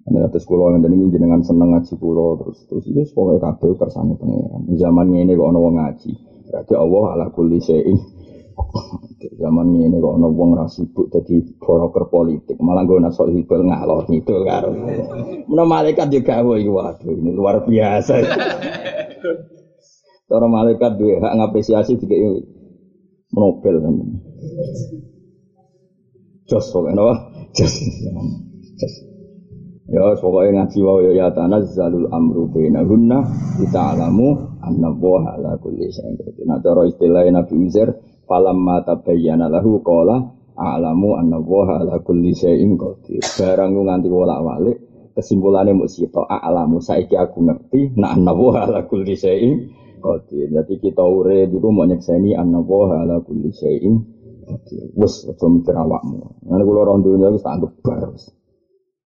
[0.08, 4.16] Ana atas kula yang ini jenengan seneng ngaji kula terus terus ini pokoknya kabeh kersane
[4.16, 4.64] pangeran.
[4.80, 6.12] Zaman ini kok wong ngaji.
[6.48, 8.00] Berarti Allah ala kulli syai'in
[9.40, 14.04] Zaman ini kok ono wong ra sibuk dadi broker politik, malah gue nasol hibel ngalor
[14.12, 14.76] gitu karo.
[15.48, 18.20] Mana malaikat juga gawe waduh ini luar biasa.
[20.30, 22.16] Cara malaikat duwe hak ngapresiasi juga
[23.34, 23.94] Nobel kan.
[26.50, 27.16] Jos pokoknya apa?
[27.54, 27.74] Jos.
[29.90, 33.26] Ya pokoknya ngaji wae ya ya tanazzalul amru bainahunna
[33.58, 36.46] kita alamu anna wa ala kulli syai'in.
[36.46, 37.90] Nah cara istilah Nabi Uzair
[38.30, 40.22] falamma tabayyana lahu qala
[40.54, 43.26] a'lamu anna wa ala kulli syai'in qadir.
[43.42, 44.78] Barang ku nganti wolak-walik
[45.18, 50.54] kesimpulannya mau sito a'lamu saiki aku ngerti nah anna wa ala kulli syai'in qadir.
[50.54, 53.98] Jadi kita urip iku mau nyekseni anna wa ala kulli syai'in
[54.46, 54.94] qadir.
[54.94, 56.46] Wes aja mikir awakmu.
[56.46, 58.14] Ngene kula ora dunya wis tak anggap bar.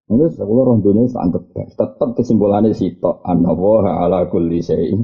[0.04, 1.80] Ini sekolah orang dunia sangat baik.
[1.80, 3.24] Tetap kesimpulannya sitok.
[3.24, 5.00] Anawa ala kulli syai'in.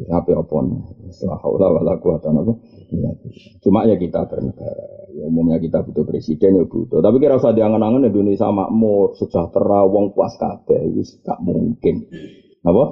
[0.00, 0.80] Tapi apa nih?
[1.12, 2.52] Setelah haula wala quwata apa?
[3.62, 5.10] Cuma ya kita bernegara.
[5.14, 7.02] Ya, umumnya kita butuh presiden ya butuh.
[7.02, 10.90] Tapi kira usah diangan-angan Indonesia makmur, sejahtera, wong puas kabeh.
[10.90, 12.06] Itu gak mungkin.
[12.66, 12.84] Apa?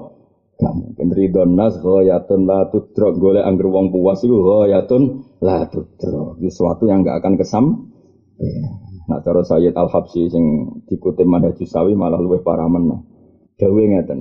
[0.58, 1.06] Gak mungkin.
[1.14, 3.18] Ridon nas ghayatun la tudrok.
[3.18, 5.02] Golek angger wong puas itu ghayatun
[5.42, 6.38] la tudrok.
[6.42, 7.64] Itu sesuatu yang gak akan kesam.
[9.08, 10.44] Nah cara Sayyid Al Habsyi sing
[10.84, 13.17] dikutip Manhaj Sawi malah luwih parah meneh.
[13.58, 14.18] Dawe ngeten.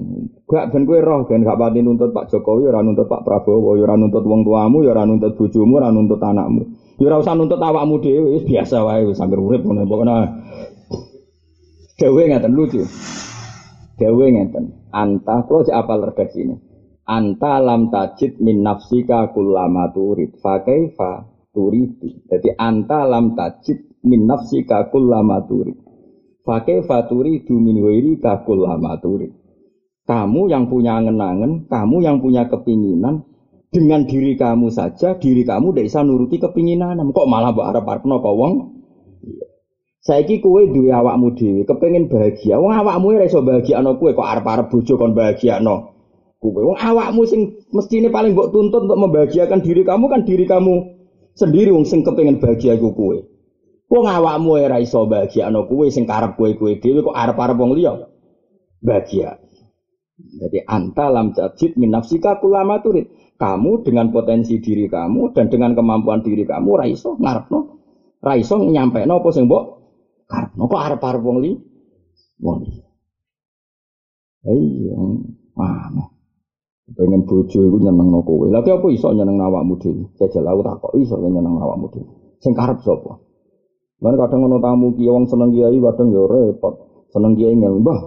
[0.49, 3.85] Gak ben kowe roh ben gak pati nuntut Pak Jokowi ora nuntut Pak Prabowo, ya
[3.85, 6.65] ora nuntut wong tuamu, ya ora nuntut bojomu, ora nuntut anakmu.
[6.97, 10.15] Ya ora usah nuntut awakmu dhewe, wis biasa wae wis anggere urip ngono pokoknya.
[12.01, 12.81] Dawe ngeten lucu.
[14.01, 14.89] Dawe ngeten.
[14.89, 16.55] Anta kula cek apal redaksi ini.
[17.05, 20.41] Anta lam tajid min nafsika kullama turid.
[20.41, 22.25] Fa kaifa turidu.
[22.25, 25.86] Jadi anta lam tajid min nafsi kakul lama turi.
[26.47, 29.27] Pakai faturi du min wiri kakul lama turi.
[30.07, 33.27] Kamu yang punya angen-angen, kamu yang punya kepinginan,
[33.67, 37.03] dengan diri kamu saja, diri kamu tidak bisa nuruti kepinginan.
[37.11, 38.53] Kok malah mbak harap harapno kau wong?
[39.99, 42.55] Saiki kue dua awakmu dewi, kepengen bahagia.
[42.63, 45.99] Wong awakmu ora iso bahagia no kue, kok arep-arep bojo kon bahagia no.
[46.39, 50.95] Kue wong awakmu sing mestine paling mbok tuntut untuk membahagiakan diri kamu kan diri kamu
[51.35, 53.27] sendiri wong sing kepengen bahagia kue.
[53.87, 57.95] Wong awakmu ora iso bahagiakno kowe sing karep kowe-kowe dhewe kok arep-arep wong liya.
[58.83, 59.39] Bahagia.
[60.17, 63.07] Jadi anta lam tajid min nafsika kulama turid.
[63.37, 67.59] Kamu dengan potensi diri kamu dan dengan kemampuan diri kamu ora iso ngarepno.
[68.19, 69.63] Ora iso nyampekno apa sing mbok
[70.27, 71.51] karepno kok arep-arep wong li.
[72.43, 72.75] Wong li.
[74.47, 74.95] Iya,
[75.55, 76.03] mana?
[76.87, 78.47] Pengen bojo iku nyenengno kowe.
[78.47, 80.07] Lha apa iso nyeneng awakmu dhewe?
[80.19, 82.07] Jajal aku tak iso nyeneng awakmu dhewe.
[82.39, 83.26] Sing karep sapa?
[83.97, 86.73] Mana kadang ngono tamu kiai wong seneng kiai kadang ya repot.
[87.09, 87.99] Seneng kiai ngel, "Mbah,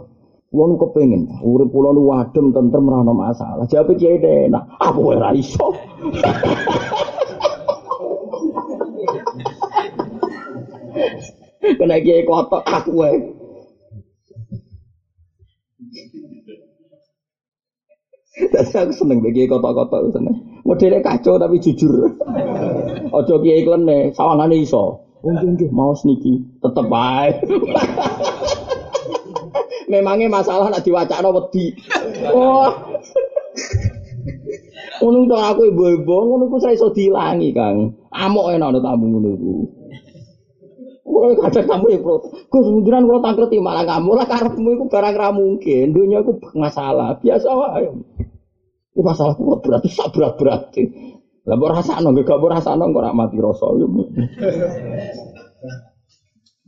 [0.54, 5.10] kula nu kepengin urip kula nu wadem tentrem ora ono masalah." Jawab kiai enak, "Aku
[5.10, 5.66] ora iso."
[11.60, 13.18] Kena kiai kotok aku wae.
[18.40, 20.62] Tapi aku seneng bagi kotok-kotok seneng.
[20.64, 22.08] Modelnya kacau tapi jujur.
[23.16, 25.09] Ojo kiai klene, sawangane iso.
[25.20, 27.44] Mungkin mau niki tetep baik.
[29.90, 31.74] Memangnya masalah nak diwacana wedi.
[32.30, 32.70] Wah.
[35.00, 37.96] Ngono to aku ibu-ibu ngono saya iso dilangi, Kang.
[38.12, 39.54] Amok enak ana tamu ngono iku.
[41.10, 42.22] Kulo kadang tamu ya, Bro.
[42.52, 45.90] Gus njenengan kula tangkreti malah kamu lah karepmu iku barang ra mungkin.
[45.90, 47.90] Dunia iku masalah, biasa wae.
[48.94, 50.82] Ini masalah kuat berarti sak berat berarti.
[51.48, 53.64] Lah mbok rasakno gak mbok rasakno kok ora mati rasa.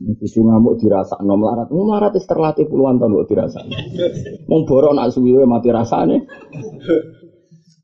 [0.03, 1.67] Kudu ngamuk dirasakno melarat.
[1.71, 3.75] Melarat wis terlatih puluhan tahun kok dirasakno.
[4.49, 6.25] Wong borok nak suwi mati rasane.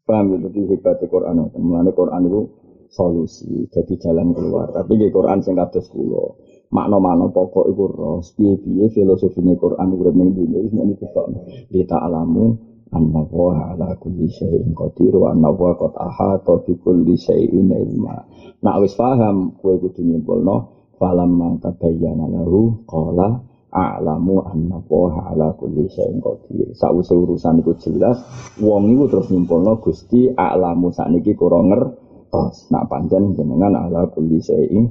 [0.10, 1.54] Paham ya, jadi hebatnya Quran.
[1.54, 2.42] Mulanya Quran itu
[2.90, 4.74] solusi, jadi jalan keluar.
[4.74, 6.34] Tapi di Quran sing kados kula.
[6.74, 11.30] Makna-makna pokok iku ros, piye-piye filosofine Quran urip ning dunya wis muni kok.
[11.70, 17.14] Di ta'lamu anna wa ala kulli syai'in qadir wa anna wa qad ahata bi kulli
[17.14, 18.26] syai'in ilma.
[18.66, 20.56] Nak wis paham kowe kudu nyimpulno
[20.98, 26.74] falam ma tabayyana lahu qala a'lamu anna wa ala kulli syai'in qadir.
[26.76, 28.20] Sawise urusan iku jelas,
[28.58, 32.68] wong iku terus nyimpulno Gusti a'lamu sakniki kurang ngertos.
[32.74, 34.86] Nak pancen jenengan ala kulli syai'in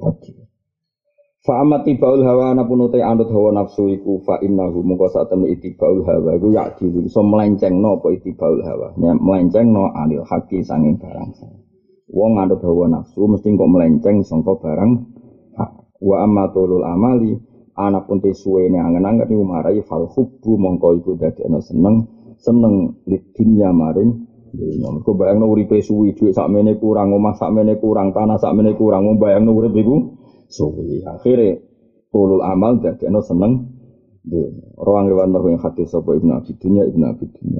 [0.00, 0.41] qadir.
[1.42, 5.50] Fa amat tibaul hawa anapun utai anut hawa nafsu iku fa innahu mungko sak temne
[5.50, 8.94] itibaul hawa iku yak dilu iso melencengno apa itibaul hawa?
[8.94, 11.34] Nya melencengno anil haki sanging barang
[12.14, 14.90] wong anut hawa nafsu mesti kok melenceng sangka barang
[15.58, 15.70] hak.
[15.98, 17.34] Wa amatulul amali
[17.74, 22.06] anapun te suwene angen-angen iku marai fal hubbu mongko iku dadi ana seneng
[22.38, 24.14] seneng di dunya maring
[24.54, 24.94] dunya.
[24.94, 29.58] Mergo bayangno uripe suwi dhuwit sakmene kurang omah sakmene kurang tanah sakmene kurang wong bayangno
[29.58, 30.21] urip iku
[30.52, 31.00] suwi.
[31.08, 31.58] Akhirnya
[32.12, 33.72] tulul amal jadi seneng.
[34.78, 37.58] Ruang riwan merhuing hati sopo ibnu abi dunya ibnu abi dunya